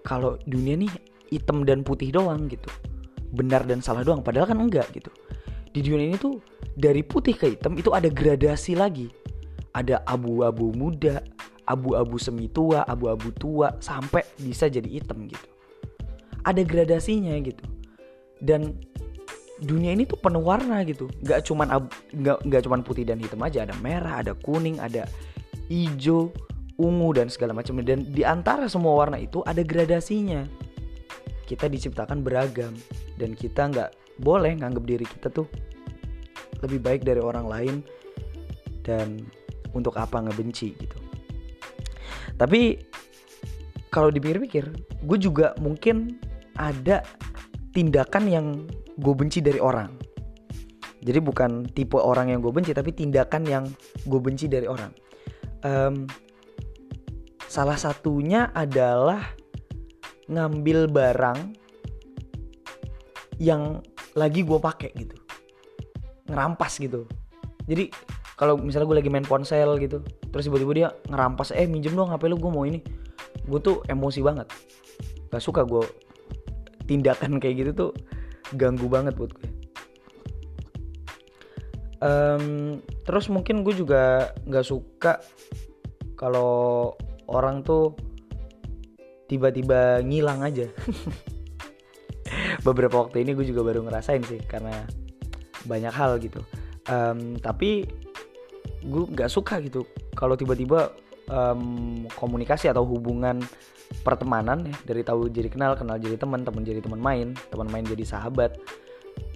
kalau 0.06 0.38
dunia 0.48 0.80
nih 0.80 0.94
hitam 1.34 1.66
dan 1.66 1.82
putih 1.82 2.14
doang 2.14 2.46
gitu. 2.46 2.70
Benar 3.34 3.66
dan 3.66 3.82
salah 3.82 4.06
doang. 4.06 4.22
Padahal 4.22 4.54
kan 4.54 4.62
enggak 4.62 4.86
gitu. 4.94 5.10
Di 5.74 5.82
dunia 5.82 6.14
ini 6.14 6.18
tuh 6.22 6.46
dari 6.78 7.02
putih 7.02 7.34
ke 7.34 7.58
hitam 7.58 7.74
itu 7.74 7.90
ada 7.90 8.06
gradasi 8.06 8.78
lagi. 8.78 9.10
Ada 9.74 10.02
abu-abu 10.06 10.74
muda, 10.74 11.22
abu-abu 11.70 12.18
semi 12.18 12.50
tua, 12.50 12.82
abu-abu 12.90 13.30
tua 13.38 13.78
sampai 13.78 14.26
bisa 14.42 14.66
jadi 14.66 14.90
hitam 14.90 15.30
gitu. 15.30 15.48
Ada 16.42 16.66
gradasinya 16.66 17.38
gitu. 17.44 17.62
Dan 18.42 18.74
dunia 19.62 19.94
ini 19.94 20.10
tuh 20.10 20.18
penuh 20.18 20.42
warna 20.42 20.82
gitu. 20.88 21.06
Gak 21.22 21.46
cuman 21.46 21.68
abu, 21.70 21.88
gak, 22.26 22.42
gak 22.50 22.62
cuman 22.66 22.82
putih 22.82 23.06
dan 23.06 23.22
hitam 23.22 23.44
aja, 23.46 23.68
ada 23.68 23.76
merah, 23.84 24.26
ada 24.26 24.34
kuning, 24.34 24.82
ada 24.82 25.06
hijau, 25.70 26.34
ungu 26.82 27.10
dan 27.14 27.30
segala 27.30 27.54
macam. 27.54 27.78
Dan 27.86 28.10
di 28.10 28.26
antara 28.26 28.66
semua 28.66 28.98
warna 28.98 29.22
itu 29.22 29.46
ada 29.46 29.62
gradasinya. 29.62 30.48
Kita 31.46 31.70
diciptakan 31.70 32.22
beragam 32.22 32.74
dan 33.18 33.34
kita 33.34 33.70
nggak 33.70 33.90
boleh 34.22 34.54
nganggap 34.60 34.84
diri 34.86 35.06
kita 35.08 35.34
tuh 35.34 35.50
lebih 36.62 36.80
baik 36.84 37.02
dari 37.08 37.24
orang 37.24 37.48
lain 37.48 37.76
dan 38.84 39.24
untuk 39.74 39.98
apa 39.98 40.22
ngebenci 40.24 40.74
gitu. 40.78 40.98
Tapi 42.40 42.80
kalau 43.90 44.14
dipikir-pikir 44.14 44.66
gue 45.04 45.18
juga 45.20 45.58
mungkin 45.60 46.22
ada 46.56 47.02
tindakan 47.74 48.24
yang 48.30 48.46
gue 49.00 49.14
benci 49.16 49.40
dari 49.40 49.58
orang. 49.58 49.92
Jadi 51.00 51.20
bukan 51.24 51.64
tipe 51.72 51.96
orang 51.96 52.32
yang 52.36 52.40
gue 52.44 52.52
benci 52.52 52.76
tapi 52.76 52.92
tindakan 52.92 53.44
yang 53.48 53.64
gue 54.04 54.20
benci 54.20 54.52
dari 54.52 54.68
orang. 54.68 54.92
Um, 55.64 56.08
salah 57.48 57.80
satunya 57.80 58.52
adalah 58.52 59.24
ngambil 60.28 60.92
barang 60.92 61.40
yang 63.40 63.80
lagi 64.14 64.44
gue 64.44 64.60
pakai 64.60 64.92
gitu. 65.00 65.16
Ngerampas 66.28 66.78
gitu. 66.78 67.08
Jadi 67.66 67.90
kalau 68.40 68.56
misalnya 68.56 68.88
gue 68.88 68.98
lagi 69.04 69.12
main 69.12 69.28
ponsel 69.28 69.76
gitu 69.84 70.00
terus 70.32 70.48
tiba-tiba 70.48 70.72
dia 70.72 70.90
ngerampas 71.12 71.52
eh 71.52 71.68
minjem 71.68 71.92
dong 71.92 72.08
HP 72.08 72.32
lu 72.32 72.40
gue 72.40 72.52
mau 72.52 72.64
ini. 72.64 72.80
Gue 73.44 73.60
tuh 73.60 73.84
emosi 73.92 74.24
banget. 74.24 74.48
Gak 75.28 75.44
suka 75.44 75.68
gue 75.68 75.84
tindakan 76.88 77.38
kayak 77.38 77.68
gitu 77.68 77.72
tuh 77.76 77.92
ganggu 78.56 78.90
banget 78.90 79.14
buat 79.14 79.30
gue 79.30 79.60
um, 82.04 82.80
terus 83.04 83.28
mungkin 83.32 83.62
gue 83.64 83.76
juga 83.76 84.34
nggak 84.48 84.66
suka 84.66 85.20
kalau 86.16 86.94
orang 87.32 87.64
tuh 87.64 87.96
tiba-tiba 89.30 90.02
ngilang 90.02 90.42
aja. 90.42 90.66
Beberapa 92.66 93.06
waktu 93.06 93.24
ini 93.24 93.38
gue 93.38 93.46
juga 93.46 93.62
baru 93.62 93.86
ngerasain 93.86 94.26
sih 94.26 94.42
karena 94.44 94.74
banyak 95.70 95.94
hal 95.94 96.18
gitu. 96.18 96.42
Um, 96.90 97.38
tapi 97.38 97.86
gue 98.84 99.04
nggak 99.12 99.30
suka 99.32 99.60
gitu. 99.64 99.84
Kalau 100.16 100.36
tiba-tiba 100.40 100.96
um, 101.30 102.06
komunikasi 102.18 102.72
atau 102.72 102.84
hubungan 102.84 103.40
pertemanan 104.06 104.70
ya 104.70 104.76
dari 104.86 105.02
tahu 105.02 105.34
jadi 105.34 105.50
kenal 105.50 105.74
kenal 105.74 105.98
jadi 105.98 106.14
teman 106.14 106.46
teman 106.46 106.62
jadi 106.62 106.78
teman 106.78 107.02
main 107.02 107.34
teman 107.50 107.66
main 107.74 107.82
jadi 107.82 108.06
sahabat 108.06 108.62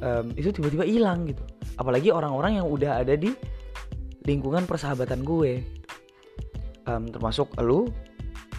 um, 0.06 0.30
itu 0.38 0.54
tiba-tiba 0.54 0.86
hilang 0.86 1.26
gitu. 1.30 1.42
Apalagi 1.78 2.14
orang-orang 2.14 2.62
yang 2.62 2.68
udah 2.70 3.02
ada 3.02 3.18
di 3.18 3.34
lingkungan 4.24 4.66
persahabatan 4.70 5.26
gue. 5.26 5.64
Um, 6.84 7.08
termasuk 7.08 7.48
lu 7.64 7.88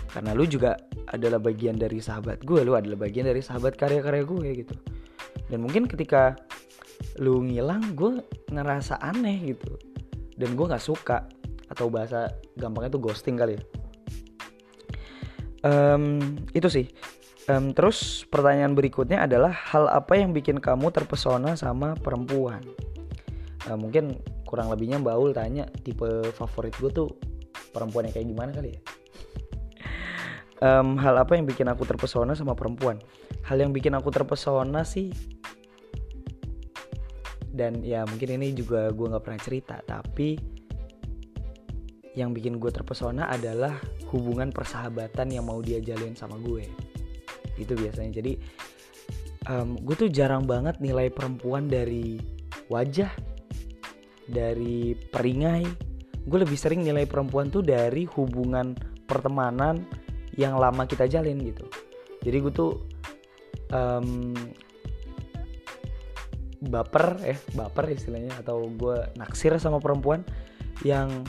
karena 0.09 0.33
lu 0.33 0.49
juga 0.49 0.81
adalah 1.13 1.37
bagian 1.37 1.77
dari 1.77 2.01
sahabat 2.01 2.41
gue 2.41 2.65
lu 2.65 2.73
adalah 2.73 2.97
bagian 3.05 3.29
dari 3.29 3.45
sahabat 3.45 3.77
karya-karya 3.77 4.25
gue 4.25 4.49
gitu. 4.65 4.75
Dan 5.53 5.61
mungkin 5.61 5.85
ketika 5.85 6.39
lu 7.21 7.45
ngilang 7.45 7.93
gue 7.93 8.25
ngerasa 8.49 8.97
aneh 9.03 9.55
gitu 9.55 9.77
dan 10.35 10.55
gue 10.55 10.67
nggak 10.67 10.83
suka 10.83 11.27
atau 11.71 11.89
bahasa 11.89 12.31
gampangnya 12.59 12.95
tuh 12.95 13.03
ghosting 13.03 13.39
kali 13.39 13.59
ya. 13.59 13.63
Um, 15.65 16.21
itu 16.53 16.69
sih. 16.69 16.87
Um, 17.45 17.77
terus 17.77 18.25
pertanyaan 18.29 18.73
berikutnya 18.73 19.25
adalah 19.25 19.53
hal 19.53 19.89
apa 19.89 20.17
yang 20.17 20.33
bikin 20.33 20.61
kamu 20.61 20.93
terpesona 20.93 21.57
sama 21.57 21.97
perempuan? 21.97 22.61
Uh, 23.69 23.77
mungkin 23.77 24.21
kurang 24.45 24.69
lebihnya 24.69 25.01
Mbak 25.01 25.17
Ul 25.17 25.31
tanya 25.33 25.65
tipe 25.85 26.09
favorit 26.37 26.73
gue 26.81 26.93
tuh 26.93 27.09
perempuan 27.73 28.09
yang 28.09 28.15
kayak 28.17 28.29
gimana 28.29 28.51
kali 28.53 28.71
ya? 28.77 28.81
Um, 30.65 30.97
hal 30.97 31.21
apa 31.21 31.37
yang 31.37 31.45
bikin 31.45 31.69
aku 31.69 31.85
terpesona 31.85 32.33
sama 32.33 32.57
perempuan? 32.57 32.97
Hal 33.45 33.61
yang 33.61 33.77
bikin 33.77 33.93
aku 33.93 34.09
terpesona 34.09 34.85
sih 34.85 35.13
dan 37.55 37.81
ya 37.87 38.03
mungkin 38.03 38.43
ini 38.43 38.51
juga 38.53 38.91
gue 38.91 39.07
nggak 39.07 39.23
pernah 39.23 39.41
cerita 39.41 39.79
tapi 39.87 40.35
yang 42.15 42.31
bikin 42.31 42.63
gue 42.63 42.71
terpesona 42.71 43.27
adalah 43.27 43.75
hubungan 44.15 44.55
persahabatan 44.55 45.35
yang 45.35 45.51
mau 45.51 45.59
dia 45.59 45.83
jalin 45.83 46.15
sama 46.15 46.39
gue. 46.39 46.63
Itu 47.59 47.75
biasanya. 47.75 48.23
Jadi 48.23 48.39
um, 49.51 49.75
gue 49.83 49.95
tuh 49.99 50.11
jarang 50.11 50.47
banget 50.47 50.79
nilai 50.79 51.11
perempuan 51.11 51.67
dari 51.67 52.19
wajah 52.71 53.11
dari 54.31 54.95
peringai. 55.11 55.67
Gue 56.25 56.39
lebih 56.41 56.57
sering 56.57 56.87
nilai 56.87 57.05
perempuan 57.05 57.51
tuh 57.51 57.67
dari 57.67 58.07
hubungan 58.15 58.79
pertemanan 59.05 59.85
yang 60.39 60.57
lama 60.57 60.87
kita 60.87 61.11
jalin 61.11 61.37
gitu. 61.43 61.67
Jadi 62.23 62.37
gue 62.41 62.53
tuh 62.55 62.73
um, 63.75 64.33
baper 66.67 67.21
eh 67.25 67.39
baper 67.53 67.93
istilahnya 67.93 68.41
atau 68.41 68.67
gue 68.69 68.97
naksir 69.21 69.55
sama 69.61 69.79
perempuan 69.79 70.25
yang 70.83 71.23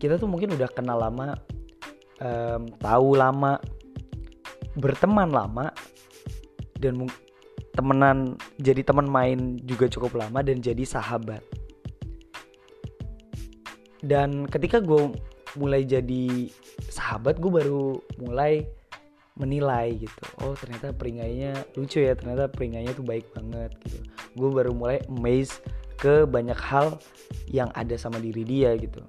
kita 0.00 0.16
tuh 0.16 0.26
mungkin 0.26 0.56
udah 0.56 0.68
kenal 0.72 1.00
lama 1.00 1.36
um, 2.20 2.68
tahu 2.80 3.16
lama 3.16 3.60
berteman 4.78 5.28
lama 5.30 5.72
dan 6.80 7.08
temenan 7.74 8.34
jadi 8.58 8.82
teman 8.82 9.06
main 9.06 9.60
juga 9.62 9.86
cukup 9.86 10.18
lama 10.18 10.40
dan 10.42 10.58
jadi 10.58 10.82
sahabat. 10.82 11.42
Dan 14.00 14.48
ketika 14.48 14.80
gue 14.80 15.12
mulai 15.60 15.84
jadi 15.84 16.48
sahabat 16.88 17.36
gue 17.36 17.52
baru 17.52 18.00
mulai 18.22 18.64
menilai 19.40 19.96
gitu. 19.96 20.24
Oh 20.44 20.52
ternyata 20.52 20.92
peringainya 20.92 21.56
lucu 21.72 22.04
ya 22.04 22.12
ternyata 22.12 22.52
peringainya 22.52 22.92
tuh 22.92 23.02
baik 23.02 23.24
banget 23.32 23.72
gitu. 23.88 23.98
Gue 24.36 24.50
baru 24.52 24.76
mulai 24.76 25.00
amazed 25.08 25.64
ke 25.96 26.28
banyak 26.28 26.56
hal 26.56 27.00
yang 27.48 27.72
ada 27.72 27.96
sama 27.96 28.20
diri 28.20 28.44
dia 28.44 28.76
gitu. 28.76 29.00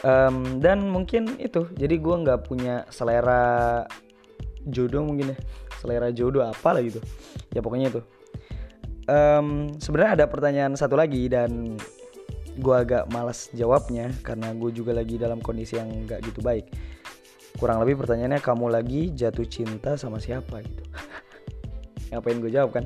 Um, 0.00 0.60
dan 0.60 0.88
mungkin 0.88 1.36
itu 1.40 1.68
jadi 1.76 1.96
gue 1.96 2.16
nggak 2.24 2.48
punya 2.48 2.88
selera 2.88 3.84
jodoh 4.64 5.04
mungkin 5.04 5.36
ya 5.36 5.38
selera 5.80 6.12
jodoh 6.12 6.44
apa 6.44 6.76
lah 6.76 6.84
gitu. 6.84 7.00
Ya 7.56 7.64
pokoknya 7.64 7.88
itu. 7.88 8.00
Um, 9.10 9.74
sebenarnya 9.80 10.22
ada 10.22 10.26
pertanyaan 10.28 10.72
satu 10.76 10.94
lagi 10.94 11.26
dan 11.26 11.80
gue 12.60 12.76
agak 12.76 13.08
malas 13.10 13.48
jawabnya 13.56 14.12
karena 14.20 14.52
gue 14.52 14.70
juga 14.70 14.92
lagi 14.92 15.16
dalam 15.16 15.40
kondisi 15.40 15.80
yang 15.80 15.88
nggak 16.06 16.20
gitu 16.28 16.44
baik 16.44 16.68
kurang 17.60 17.84
lebih 17.84 18.00
pertanyaannya 18.00 18.40
kamu 18.40 18.66
lagi 18.72 19.12
jatuh 19.12 19.44
cinta 19.44 20.00
sama 20.00 20.16
siapa 20.16 20.64
gitu. 20.64 20.82
Ngapain 22.10 22.40
gue 22.40 22.50
jawab 22.50 22.80
kan? 22.80 22.84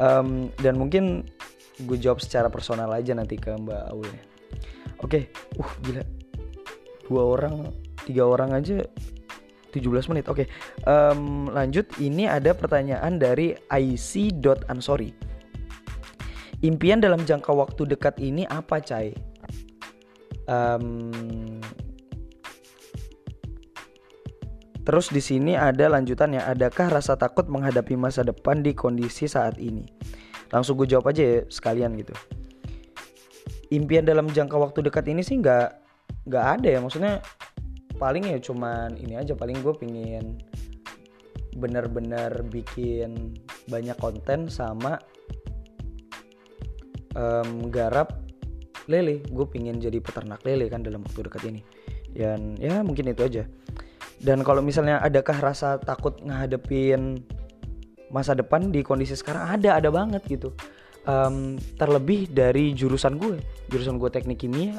Um, 0.00 0.48
dan 0.64 0.80
mungkin 0.80 1.28
gue 1.84 1.98
jawab 2.00 2.18
secara 2.24 2.48
personal 2.48 2.90
aja 2.90 3.12
nanti 3.14 3.38
ke 3.38 3.54
mbak 3.54 3.94
Aul 3.94 4.08
ya 4.08 4.22
oke 4.98 5.10
okay. 5.10 5.22
uh 5.60 5.72
gila. 5.84 6.02
Dua 7.06 7.22
orang 7.24 7.54
tiga 8.04 8.24
orang 8.26 8.52
aja 8.52 8.84
17 9.72 10.10
menit. 10.10 10.26
Oke 10.26 10.44
okay. 10.44 10.46
um, 10.88 11.52
lanjut. 11.52 11.86
Ini 12.00 12.32
ada 12.32 12.56
pertanyaan 12.56 13.20
dari 13.20 13.52
ic.ansori 13.68 15.28
impian 16.58 16.98
dalam 16.98 17.22
jangka 17.22 17.54
waktu 17.54 17.86
dekat 17.86 18.18
ini 18.18 18.42
apa 18.50 18.82
cai? 18.82 19.14
Um, 20.48 21.57
Terus 24.88 25.12
di 25.12 25.20
sini 25.20 25.52
ada 25.52 25.84
lanjutannya, 25.92 26.40
adakah 26.48 26.88
rasa 26.88 27.12
takut 27.20 27.44
menghadapi 27.44 27.92
masa 27.92 28.24
depan 28.24 28.64
di 28.64 28.72
kondisi 28.72 29.28
saat 29.28 29.60
ini? 29.60 29.84
Langsung 30.48 30.80
gue 30.80 30.88
jawab 30.88 31.12
aja 31.12 31.20
ya 31.20 31.38
sekalian 31.44 31.92
gitu. 32.00 32.16
Impian 33.68 34.08
dalam 34.08 34.32
jangka 34.32 34.56
waktu 34.56 34.88
dekat 34.88 35.12
ini 35.12 35.20
sih 35.20 35.36
nggak 35.44 35.68
nggak 36.24 36.44
ada 36.56 36.68
ya 36.72 36.80
maksudnya 36.80 37.20
paling 38.00 38.32
ya 38.32 38.40
cuman 38.40 38.96
ini 38.96 39.20
aja 39.20 39.36
paling 39.36 39.60
gue 39.60 39.74
pingin 39.76 40.40
bener-bener 41.60 42.48
bikin 42.48 43.36
banyak 43.68 43.96
konten 44.00 44.48
sama 44.48 44.96
um, 47.12 47.68
garap 47.68 48.24
lele 48.88 49.20
gue 49.20 49.46
pingin 49.52 49.76
jadi 49.76 50.00
peternak 50.00 50.40
lele 50.48 50.72
kan 50.72 50.80
dalam 50.80 51.04
waktu 51.04 51.28
dekat 51.28 51.42
ini 51.44 51.60
dan 52.16 52.56
ya 52.56 52.80
mungkin 52.80 53.12
itu 53.12 53.20
aja 53.20 53.44
dan 54.18 54.42
kalau 54.42 54.58
misalnya 54.58 54.98
adakah 54.98 55.38
rasa 55.38 55.78
takut 55.78 56.18
ngadepin 56.26 57.22
masa 58.10 58.34
depan 58.34 58.74
di 58.74 58.82
kondisi 58.82 59.14
sekarang? 59.14 59.46
Ada 59.58 59.78
ada 59.78 59.88
banget 59.94 60.22
gitu. 60.26 60.50
Um, 61.06 61.56
terlebih 61.78 62.28
dari 62.28 62.74
jurusan 62.74 63.16
gue. 63.16 63.38
Jurusan 63.70 63.96
gue 63.96 64.10
teknik 64.10 64.42
kimia 64.42 64.76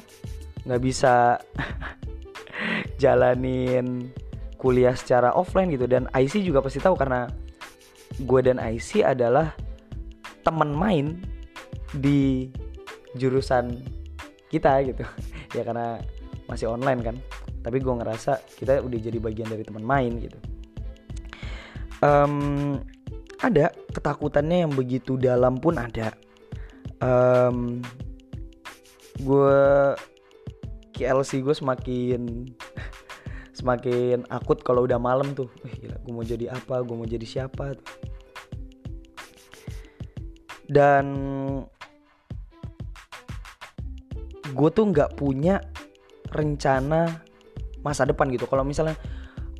nggak 0.67 0.82
bisa 0.84 1.39
jalanin 3.02 4.12
kuliah 4.60 4.93
secara 4.93 5.32
offline 5.32 5.71
gitu. 5.71 5.88
Dan 5.88 6.12
IC 6.12 6.43
juga 6.43 6.60
pasti 6.60 6.84
tahu 6.84 6.99
karena 6.99 7.32
gue 8.19 8.39
dan 8.43 8.60
IC 8.60 9.08
adalah 9.08 9.56
teman 10.43 10.75
main 10.75 11.23
di 11.95 12.52
jurusan 13.15 13.80
kita 14.52 14.84
gitu. 14.84 15.04
Ya 15.58 15.65
karena 15.65 15.97
masih 16.45 16.69
online 16.69 17.02
kan 17.02 17.15
tapi 17.60 17.78
gue 17.84 17.93
ngerasa 17.93 18.39
kita 18.60 18.80
udah 18.84 19.00
jadi 19.00 19.17
bagian 19.19 19.50
dari 19.52 19.63
teman 19.63 19.84
main 19.84 20.13
gitu. 20.19 20.39
Um, 22.00 22.80
ada 23.43 23.72
ketakutannya 23.91 24.67
yang 24.67 24.74
begitu 24.76 25.19
dalam 25.19 25.60
pun 25.60 25.76
ada. 25.76 26.15
Um, 27.00 27.84
gue 29.19 29.60
KLC 30.95 31.43
gue 31.43 31.56
semakin 31.56 32.48
semakin 33.60 34.24
akut 34.32 34.63
kalau 34.63 34.88
udah 34.88 35.00
malam 35.00 35.36
tuh. 35.36 35.52
Eh, 35.67 35.76
gila 35.88 35.98
gue 36.00 36.13
mau 36.15 36.24
jadi 36.24 36.52
apa 36.56 36.84
gue 36.84 36.95
mau 36.95 37.08
jadi 37.08 37.28
siapa 37.28 37.76
dan 40.69 41.06
gue 44.54 44.69
tuh 44.69 44.86
nggak 44.93 45.17
punya 45.17 45.58
rencana 46.30 47.26
masa 47.85 48.07
depan 48.07 48.27
gitu. 48.31 48.45
Kalau 48.45 48.63
misalnya 48.63 48.95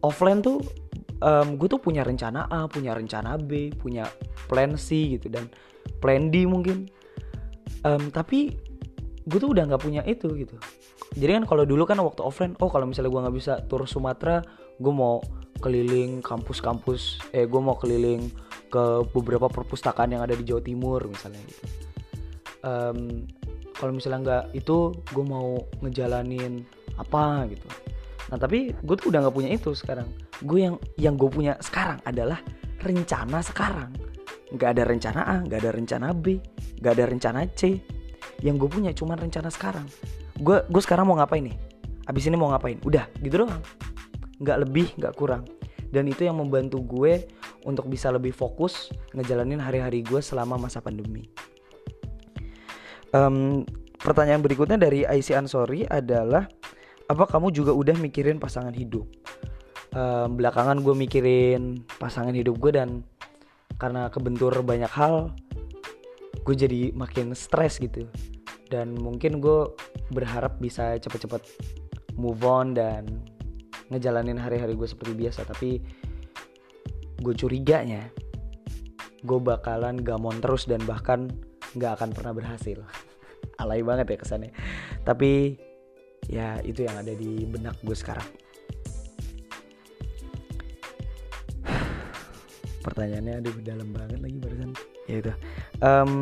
offline 0.04 0.40
tuh 0.44 0.64
um, 1.24 1.56
gue 1.60 1.68
tuh 1.68 1.80
punya 1.80 2.04
rencana 2.04 2.48
A 2.48 2.66
punya 2.68 2.96
rencana 2.96 3.36
B 3.36 3.72
punya 3.76 4.08
plan 4.48 4.76
C 4.76 5.18
gitu 5.20 5.28
dan 5.32 5.48
plan 6.00 6.32
D 6.32 6.48
mungkin. 6.48 6.88
Um, 7.88 8.12
tapi 8.12 8.56
gue 9.28 9.40
tuh 9.40 9.52
udah 9.56 9.70
nggak 9.70 9.84
punya 9.84 10.02
itu 10.08 10.28
gitu. 10.36 10.56
Jadi 11.18 11.42
kan 11.42 11.44
kalau 11.50 11.66
dulu 11.66 11.84
kan 11.90 11.98
waktu 12.00 12.22
offline 12.22 12.54
oh 12.62 12.70
kalau 12.70 12.86
misalnya 12.86 13.12
gue 13.12 13.22
nggak 13.22 13.38
bisa 13.38 13.54
tur 13.66 13.84
Sumatera 13.90 14.44
gue 14.80 14.94
mau 14.94 15.20
keliling 15.60 16.24
kampus-kampus 16.24 17.20
eh 17.36 17.44
gue 17.44 17.62
mau 17.62 17.76
keliling 17.76 18.32
ke 18.72 19.04
beberapa 19.12 19.52
perpustakaan 19.52 20.16
yang 20.16 20.24
ada 20.24 20.38
di 20.38 20.46
Jawa 20.48 20.62
Timur 20.64 21.04
misalnya 21.10 21.42
gitu. 21.44 21.64
Um, 22.60 23.28
kalau 23.76 23.96
misalnya 23.96 24.20
nggak 24.20 24.46
itu 24.60 24.92
gue 25.16 25.26
mau 25.26 25.56
ngejalanin 25.80 26.68
apa 27.00 27.48
gitu 27.48 27.68
nah 28.30 28.38
tapi 28.38 28.74
gue 28.74 28.96
tuh 28.96 29.10
udah 29.10 29.26
nggak 29.26 29.36
punya 29.36 29.50
itu 29.54 29.74
sekarang. 29.74 30.08
Gue 30.46 30.70
yang 30.70 30.76
yang 30.96 31.18
gue 31.18 31.30
punya 31.30 31.58
sekarang 31.60 31.98
adalah 32.06 32.40
rencana 32.82 33.42
sekarang. 33.42 33.92
Nggak 34.54 34.70
ada 34.78 34.84
rencana 34.86 35.22
A 35.26 35.36
nggak 35.46 35.60
ada 35.66 35.72
rencana 35.74 36.08
B 36.14 36.38
nggak 36.82 36.94
ada 36.96 37.06
rencana 37.10 37.40
C. 37.54 37.82
Yang 38.40 38.56
gue 38.66 38.70
punya 38.70 38.92
cuma 38.94 39.18
rencana 39.18 39.50
sekarang. 39.52 39.86
Gue 40.40 40.64
gue 40.70 40.82
sekarang 40.82 41.10
mau 41.10 41.18
ngapain 41.18 41.44
nih? 41.44 41.58
Abis 42.08 42.30
ini 42.30 42.38
mau 42.38 42.50
ngapain? 42.54 42.80
Udah 42.86 43.10
gitu 43.22 43.46
doang. 43.46 43.62
Nggak 44.40 44.58
lebih 44.66 44.88
nggak 44.98 45.14
kurang. 45.18 45.44
Dan 45.90 46.06
itu 46.06 46.26
yang 46.26 46.38
membantu 46.38 46.86
gue 46.86 47.26
untuk 47.66 47.90
bisa 47.90 48.14
lebih 48.14 48.32
fokus 48.32 48.94
ngejalanin 49.18 49.58
hari-hari 49.60 50.06
gue 50.06 50.22
selama 50.22 50.56
masa 50.56 50.80
pandemi. 50.80 51.26
Um, 53.10 53.66
pertanyaan 53.98 54.46
berikutnya 54.46 54.78
dari 54.78 55.02
IC 55.02 55.34
Ansori 55.34 55.82
adalah 55.90 56.46
apa 57.10 57.26
kamu 57.26 57.50
juga 57.50 57.74
udah 57.74 57.98
mikirin 57.98 58.38
pasangan 58.38 58.72
hidup. 58.72 59.10
Um, 59.90 60.38
belakangan 60.38 60.86
gue 60.86 60.94
mikirin 60.94 61.82
pasangan 61.98 62.38
hidup 62.38 62.62
gue 62.62 62.78
dan 62.78 63.02
karena 63.82 64.14
kebentur 64.14 64.54
banyak 64.62 64.92
hal 64.94 65.34
gue 66.46 66.56
jadi 66.56 66.94
makin 66.94 67.34
stres 67.34 67.82
gitu. 67.82 68.06
Dan 68.70 68.94
mungkin 68.94 69.42
gue 69.42 69.74
berharap 70.14 70.62
bisa 70.62 71.02
cepet-cepet 71.02 71.42
move 72.14 72.46
on 72.46 72.78
dan 72.78 73.10
ngejalanin 73.90 74.38
hari-hari 74.38 74.78
gue 74.78 74.86
seperti 74.86 75.18
biasa. 75.18 75.50
Tapi 75.50 75.82
gue 77.26 77.34
curiganya 77.34 78.06
gue 79.26 79.40
bakalan 79.42 80.00
gamon 80.00 80.38
terus 80.40 80.70
dan 80.70 80.80
bahkan 80.86 81.34
nggak 81.74 81.98
akan 81.98 82.10
pernah 82.14 82.34
berhasil. 82.38 82.78
Alay 83.62 83.82
banget 83.82 84.14
ya 84.14 84.18
kesannya. 84.22 84.54
Tapi 85.02 85.58
ya 86.30 86.62
itu 86.62 86.86
yang 86.86 86.94
ada 87.02 87.12
di 87.18 87.44
benak 87.50 87.76
gue 87.82 87.98
sekarang. 87.98 88.30
Pertanyaannya 92.86 93.42
aduh 93.42 93.58
dalam 93.66 93.90
banget 93.90 94.22
lagi 94.22 94.38
barusan. 94.38 94.72
Ya 95.10 95.16
itu. 95.26 95.34
Um, 95.82 96.14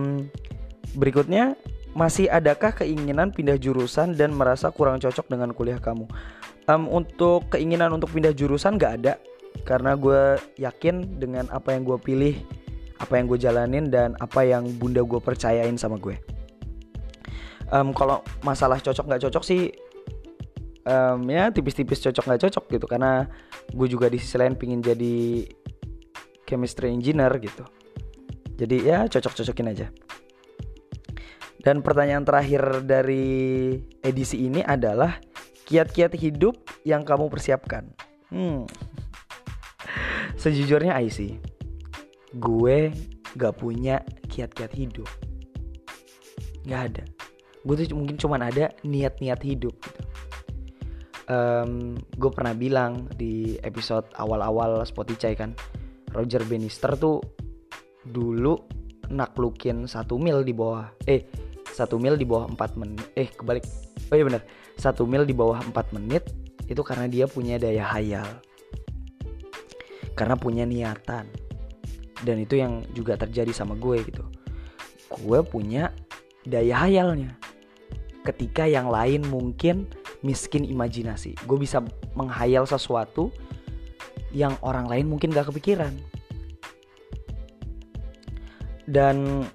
berikutnya 0.96 1.60
masih 1.92 2.32
adakah 2.32 2.72
keinginan 2.72 3.36
pindah 3.36 3.60
jurusan 3.60 4.16
dan 4.16 4.32
merasa 4.32 4.72
kurang 4.72 5.04
cocok 5.04 5.28
dengan 5.28 5.52
kuliah 5.52 5.78
kamu? 5.78 6.08
Um, 6.72 6.88
untuk 6.88 7.52
keinginan 7.52 7.92
untuk 7.92 8.12
pindah 8.12 8.32
jurusan 8.32 8.80
gak 8.80 9.04
ada 9.04 9.14
karena 9.68 9.96
gue 10.00 10.40
yakin 10.60 11.20
dengan 11.20 11.48
apa 11.52 11.76
yang 11.76 11.84
gue 11.88 11.98
pilih 12.00 12.36
apa 12.98 13.18
yang 13.18 13.26
gue 13.30 13.40
jalanin 13.40 13.86
dan 13.90 14.18
apa 14.18 14.46
yang 14.46 14.66
bunda 14.78 15.06
gue 15.06 15.20
percayain 15.22 15.78
sama 15.78 16.02
gue. 16.02 16.18
Um, 17.68 17.92
kalau 17.92 18.24
masalah 18.48 18.80
cocok 18.80 19.06
nggak 19.12 19.24
cocok 19.28 19.44
sih 19.44 19.68
um, 20.88 21.28
ya 21.28 21.52
tipis-tipis 21.52 22.00
cocok 22.00 22.24
nggak 22.24 22.42
cocok 22.48 22.66
gitu. 22.80 22.86
Karena 22.88 23.28
gue 23.70 23.88
juga 23.92 24.08
di 24.08 24.18
sisi 24.18 24.40
lain 24.40 24.56
pingin 24.56 24.80
jadi 24.80 25.44
chemistry 26.48 26.90
engineer 26.90 27.32
gitu. 27.44 27.68
Jadi 28.58 28.88
ya 28.88 29.06
cocok-cocokin 29.06 29.70
aja. 29.70 29.88
Dan 31.62 31.84
pertanyaan 31.84 32.24
terakhir 32.24 32.88
dari 32.88 33.76
edisi 34.00 34.48
ini 34.48 34.64
adalah 34.64 35.20
kiat-kiat 35.68 36.16
hidup 36.16 36.56
yang 36.88 37.04
kamu 37.04 37.28
persiapkan. 37.28 37.92
Hmm. 38.32 38.68
sejujurnya 40.42 41.00
IC 41.00 41.40
gue 42.36 42.92
gak 43.40 43.56
punya 43.56 44.04
kiat-kiat 44.28 44.72
hidup. 44.76 45.08
Gak 46.68 46.82
ada. 46.92 47.04
Gue 47.64 47.76
tuh 47.80 47.96
mungkin 47.96 48.20
cuman 48.20 48.48
ada 48.52 48.72
niat-niat 48.84 49.42
hidup 49.44 49.76
gitu 49.76 50.07
um, 51.32 51.96
gue 51.96 52.32
pernah 52.32 52.56
bilang 52.56 53.08
di 53.16 53.56
episode 53.64 54.08
awal-awal 54.20 54.84
Spotify 54.88 55.36
kan 55.36 55.54
Roger 56.16 56.44
Bannister 56.48 56.96
tuh 56.96 57.20
dulu 58.08 58.56
naklukin 59.12 59.88
satu 59.88 60.20
mil 60.20 60.44
di 60.44 60.52
bawah 60.56 60.88
eh 61.08 61.28
satu 61.68 62.00
mil 62.00 62.16
di 62.18 62.26
bawah 62.26 62.50
4 62.50 62.80
menit 62.80 63.06
eh 63.14 63.30
kebalik. 63.30 63.64
Oh 64.10 64.16
iya 64.16 64.26
bener 64.26 64.42
satu 64.80 65.04
mil 65.04 65.28
di 65.28 65.36
bawah 65.36 65.60
4 65.62 65.96
menit 66.00 66.32
itu 66.68 66.82
karena 66.84 67.06
dia 67.08 67.30
punya 67.30 67.60
daya 67.60 67.86
hayal. 67.86 68.28
Karena 70.18 70.34
punya 70.34 70.66
niatan. 70.66 71.30
Dan 72.18 72.42
itu 72.42 72.58
yang 72.58 72.82
juga 72.98 73.14
terjadi 73.14 73.54
sama 73.54 73.78
gue 73.78 74.02
gitu. 74.02 74.26
Gue 75.22 75.46
punya 75.46 75.94
daya 76.44 76.88
hayalnya. 76.88 77.38
Ketika 78.26 78.66
yang 78.66 78.90
lain 78.90 79.24
mungkin 79.30 79.86
miskin 80.28 80.68
imajinasi. 80.68 81.40
Gue 81.48 81.56
bisa 81.56 81.80
menghayal 82.12 82.68
sesuatu 82.68 83.32
yang 84.36 84.60
orang 84.60 84.92
lain 84.92 85.08
mungkin 85.08 85.32
gak 85.32 85.48
kepikiran. 85.56 85.96
Dan 88.84 89.48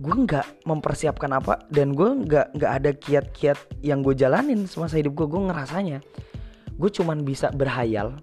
gue 0.00 0.16
nggak 0.16 0.64
mempersiapkan 0.64 1.28
apa 1.36 1.60
dan 1.68 1.92
gue 1.92 2.24
nggak 2.24 2.56
nggak 2.56 2.72
ada 2.72 2.90
kiat-kiat 2.96 3.84
yang 3.84 4.00
gue 4.00 4.16
jalanin 4.16 4.64
semasa 4.64 4.96
hidup 4.96 5.12
gue. 5.12 5.28
Gue 5.28 5.44
ngerasanya 5.48 6.00
gue 6.80 6.90
cuman 6.92 7.20
bisa 7.20 7.52
berhayal. 7.52 8.16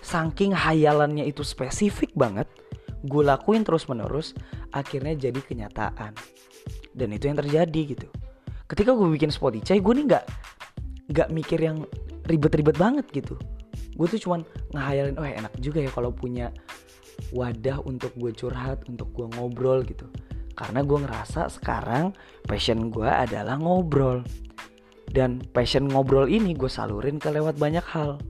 Saking 0.00 0.56
hayalannya 0.56 1.28
itu 1.28 1.44
spesifik 1.44 2.16
banget 2.16 2.48
gue 3.04 3.22
lakuin 3.22 3.60
terus 3.60 3.84
menerus 3.92 4.32
akhirnya 4.72 5.16
jadi 5.16 5.40
kenyataan. 5.40 6.16
Dan 6.96 7.12
itu 7.12 7.28
yang 7.28 7.36
terjadi 7.40 7.80
gitu 7.96 8.08
ketika 8.68 8.92
gue 8.92 9.08
bikin 9.08 9.32
Spotify 9.32 9.80
gue 9.80 9.92
nih 9.96 10.04
nggak 10.14 10.24
nggak 11.08 11.28
mikir 11.32 11.58
yang 11.58 11.88
ribet-ribet 12.28 12.76
banget 12.76 13.08
gitu. 13.10 13.40
Gue 13.96 14.06
tuh 14.06 14.20
cuman 14.20 14.44
ngehayalin 14.76 15.16
oh 15.16 15.24
enak 15.24 15.52
juga 15.58 15.82
ya 15.82 15.90
kalau 15.90 16.12
punya 16.12 16.52
wadah 17.32 17.82
untuk 17.82 18.14
gue 18.14 18.30
curhat 18.36 18.84
untuk 18.86 19.08
gue 19.16 19.26
ngobrol 19.34 19.82
gitu. 19.82 20.06
Karena 20.52 20.84
gue 20.84 20.98
ngerasa 21.00 21.48
sekarang 21.48 22.12
passion 22.44 22.92
gue 22.92 23.08
adalah 23.08 23.56
ngobrol. 23.56 24.22
Dan 25.08 25.40
passion 25.40 25.88
ngobrol 25.88 26.28
ini 26.28 26.52
gue 26.52 26.68
salurin 26.68 27.16
ke 27.16 27.32
lewat 27.32 27.56
banyak 27.56 27.82
hal. 27.88 28.20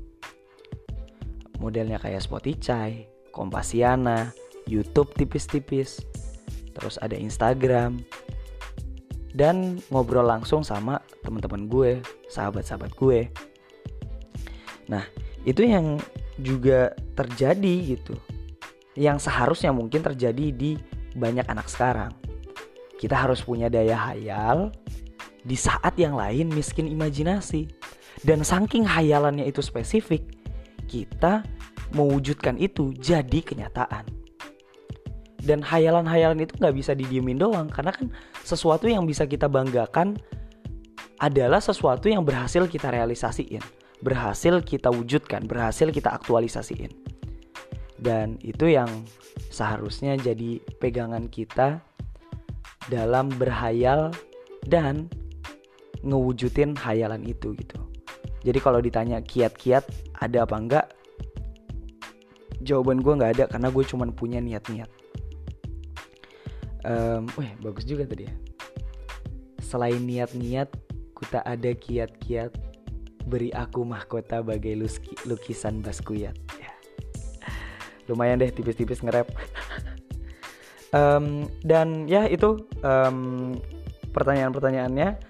Modelnya 1.59 1.99
kayak 1.99 2.23
Spotify, 2.23 3.03
Kompasiana, 3.35 4.31
YouTube 4.71 5.11
tipis-tipis, 5.19 5.99
terus 6.71 7.03
ada 7.03 7.19
Instagram, 7.19 7.99
dan 9.39 9.79
ngobrol 9.95 10.27
langsung 10.27 10.67
sama 10.67 10.99
teman-teman 11.23 11.71
gue, 11.71 12.03
sahabat-sahabat 12.27 12.91
gue. 12.99 13.31
Nah, 14.91 15.07
itu 15.47 15.63
yang 15.63 16.03
juga 16.43 16.91
terjadi 17.15 17.95
gitu. 17.95 18.19
Yang 18.99 19.31
seharusnya 19.31 19.71
mungkin 19.71 20.03
terjadi 20.03 20.51
di 20.51 20.75
banyak 21.15 21.47
anak 21.47 21.71
sekarang. 21.71 22.11
Kita 22.99 23.15
harus 23.15 23.39
punya 23.47 23.71
daya 23.71 23.95
hayal 23.95 24.75
di 25.47 25.55
saat 25.55 25.95
yang 25.95 26.19
lain 26.19 26.51
miskin 26.51 26.91
imajinasi. 26.91 27.71
Dan 28.27 28.43
saking 28.43 28.83
hayalannya 28.83 29.47
itu 29.47 29.63
spesifik, 29.63 30.27
kita 30.91 31.47
mewujudkan 31.95 32.59
itu 32.59 32.91
jadi 32.99 33.39
kenyataan. 33.39 34.18
Dan 35.39 35.63
hayalan-hayalan 35.63 36.43
itu 36.43 36.59
nggak 36.59 36.77
bisa 36.77 36.93
didiemin 36.99 37.39
doang, 37.39 37.71
karena 37.71 37.95
kan 37.95 38.11
sesuatu 38.43 38.91
yang 38.91 39.07
bisa 39.07 39.25
kita 39.25 39.47
banggakan 39.47 40.19
adalah 41.19 41.63
sesuatu 41.63 42.11
yang 42.11 42.27
berhasil 42.27 42.67
kita 42.67 42.91
realisasiin, 42.91 43.63
berhasil 44.03 44.63
kita 44.63 44.91
wujudkan, 44.91 45.47
berhasil 45.47 45.91
kita 45.91 46.11
aktualisasiin. 46.15 46.91
Dan 47.99 48.39
itu 48.43 48.71
yang 48.71 48.87
seharusnya 49.51 50.15
jadi 50.15 50.63
pegangan 50.79 51.27
kita 51.27 51.83
dalam 52.87 53.31
berhayal 53.35 54.15
dan 54.67 55.11
ngewujudin 56.07 56.79
hayalan 56.79 57.27
itu 57.27 57.55
gitu. 57.59 57.79
Jadi 58.47 58.59
kalau 58.63 58.79
ditanya 58.79 59.19
kiat-kiat 59.19 59.83
ada 60.23 60.47
apa 60.47 60.57
enggak? 60.57 60.87
Jawaban 62.63 63.03
gue 63.03 63.19
nggak 63.19 63.33
ada 63.39 63.45
karena 63.51 63.69
gue 63.71 63.85
cuma 63.87 64.07
punya 64.15 64.39
niat-niat. 64.39 64.91
Um, 66.89 67.29
weh 67.37 67.53
bagus 67.61 67.85
juga 67.85 68.09
tadi 68.09 68.25
ya. 68.25 68.35
Selain 69.61 70.01
niat-niat, 70.01 70.73
ku 71.13 71.29
tak 71.29 71.45
ada 71.45 71.77
kiat-kiat 71.77 72.57
beri 73.29 73.53
aku 73.53 73.85
mahkota 73.85 74.41
bagai 74.41 74.81
lukisan 75.29 75.85
baskuyat. 75.85 76.33
Ya. 76.57 76.73
Lumayan 78.09 78.41
deh 78.41 78.49
tipis-tipis 78.49 79.05
nge-rap. 79.05 79.29
um, 80.97 81.45
dan 81.61 82.09
ya 82.09 82.25
itu 82.25 82.65
um, 82.81 83.53
pertanyaan-pertanyaannya. 84.17 85.21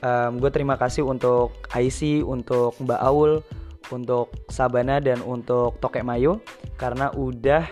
Um, 0.00 0.38
gue 0.38 0.48
terima 0.54 0.78
kasih 0.78 1.02
untuk 1.02 1.58
IC, 1.74 2.22
untuk 2.22 2.78
Mbak 2.78 3.00
Aul, 3.02 3.42
untuk 3.90 4.30
Sabana 4.46 5.02
dan 5.02 5.20
untuk 5.26 5.76
Tokek 5.82 6.06
Mayo 6.06 6.38
karena 6.78 7.10
udah 7.12 7.66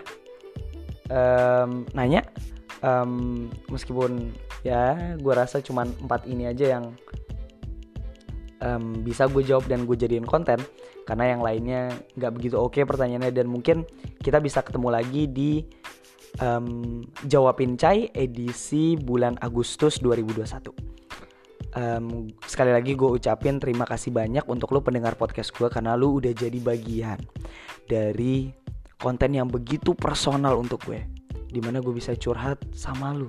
um, 1.09 1.87
nanya 1.95 2.27
um, 2.83 3.47
meskipun 3.71 4.33
ya 4.67 5.15
gue 5.17 5.35
rasa 5.35 5.63
cuman 5.63 5.91
empat 6.05 6.27
ini 6.27 6.51
aja 6.51 6.79
yang 6.79 6.85
um, 8.63 9.03
bisa 9.03 9.27
gue 9.31 9.43
jawab 9.47 9.67
dan 9.71 9.87
gue 9.87 9.97
jadiin 9.97 10.27
konten 10.27 10.59
karena 11.07 11.25
yang 11.37 11.41
lainnya 11.41 11.89
nggak 12.19 12.33
begitu 12.37 12.61
oke 12.61 12.77
okay 12.77 12.85
pertanyaannya. 12.85 13.33
Dan 13.33 13.49
mungkin 13.49 13.89
kita 14.21 14.43
bisa 14.43 14.61
ketemu 14.61 14.89
lagi 14.93 15.25
di 15.31 15.65
um, 16.43 17.01
jawabin 17.25 17.79
cai 17.81 18.13
edisi 18.13 18.95
bulan 18.99 19.41
Agustus 19.41 19.99
2021 20.05 20.89
um, 21.75 22.29
sekali 22.45 22.73
lagi 22.73 22.95
gue 22.95 23.09
ucapin 23.09 23.61
terima 23.61 23.85
kasih 23.85 24.15
banyak 24.15 24.45
untuk 24.49 24.73
lo 24.73 24.81
pendengar 24.81 25.19
podcast 25.19 25.53
gue 25.53 25.69
karena 25.69 25.99
lo 25.99 26.17
udah 26.17 26.33
jadi 26.33 26.59
bagian 26.61 27.19
dari 27.89 28.53
konten 28.99 29.37
yang 29.37 29.49
begitu 29.49 29.93
personal 29.95 30.59
untuk 30.59 30.83
gue 30.89 31.18
di 31.49 31.61
mana 31.65 31.81
gue 31.81 31.93
bisa 31.93 32.13
curhat 32.15 32.61
sama 32.77 33.17
lo 33.17 33.29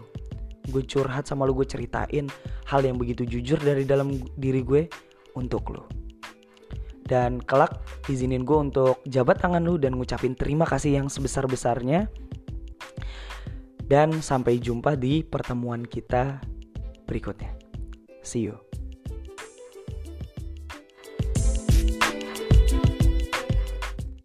gue 0.69 0.83
curhat 0.85 1.25
sama 1.25 1.47
lo 1.47 1.55
gue 1.55 1.65
ceritain 1.65 2.27
hal 2.67 2.81
yang 2.83 2.99
begitu 2.99 3.25
jujur 3.25 3.57
dari 3.57 3.87
dalam 3.87 4.13
diri 4.37 4.61
gue 4.61 4.85
untuk 5.33 5.71
lo 5.73 5.87
dan 7.09 7.41
kelak 7.41 7.81
izinin 8.05 8.45
gue 8.45 8.53
untuk 8.53 9.01
jabat 9.09 9.41
tangan 9.41 9.65
lu 9.65 9.81
dan 9.81 9.97
ngucapin 9.97 10.37
terima 10.37 10.69
kasih 10.69 11.01
yang 11.01 11.09
sebesar-besarnya. 11.09 12.05
Dan 13.89 14.21
sampai 14.21 14.61
jumpa 14.61 14.93
di 14.93 15.25
pertemuan 15.25 15.81
kita 15.81 16.37
berikutnya. 17.09 17.57
See 18.21 18.45
you. 18.45 18.68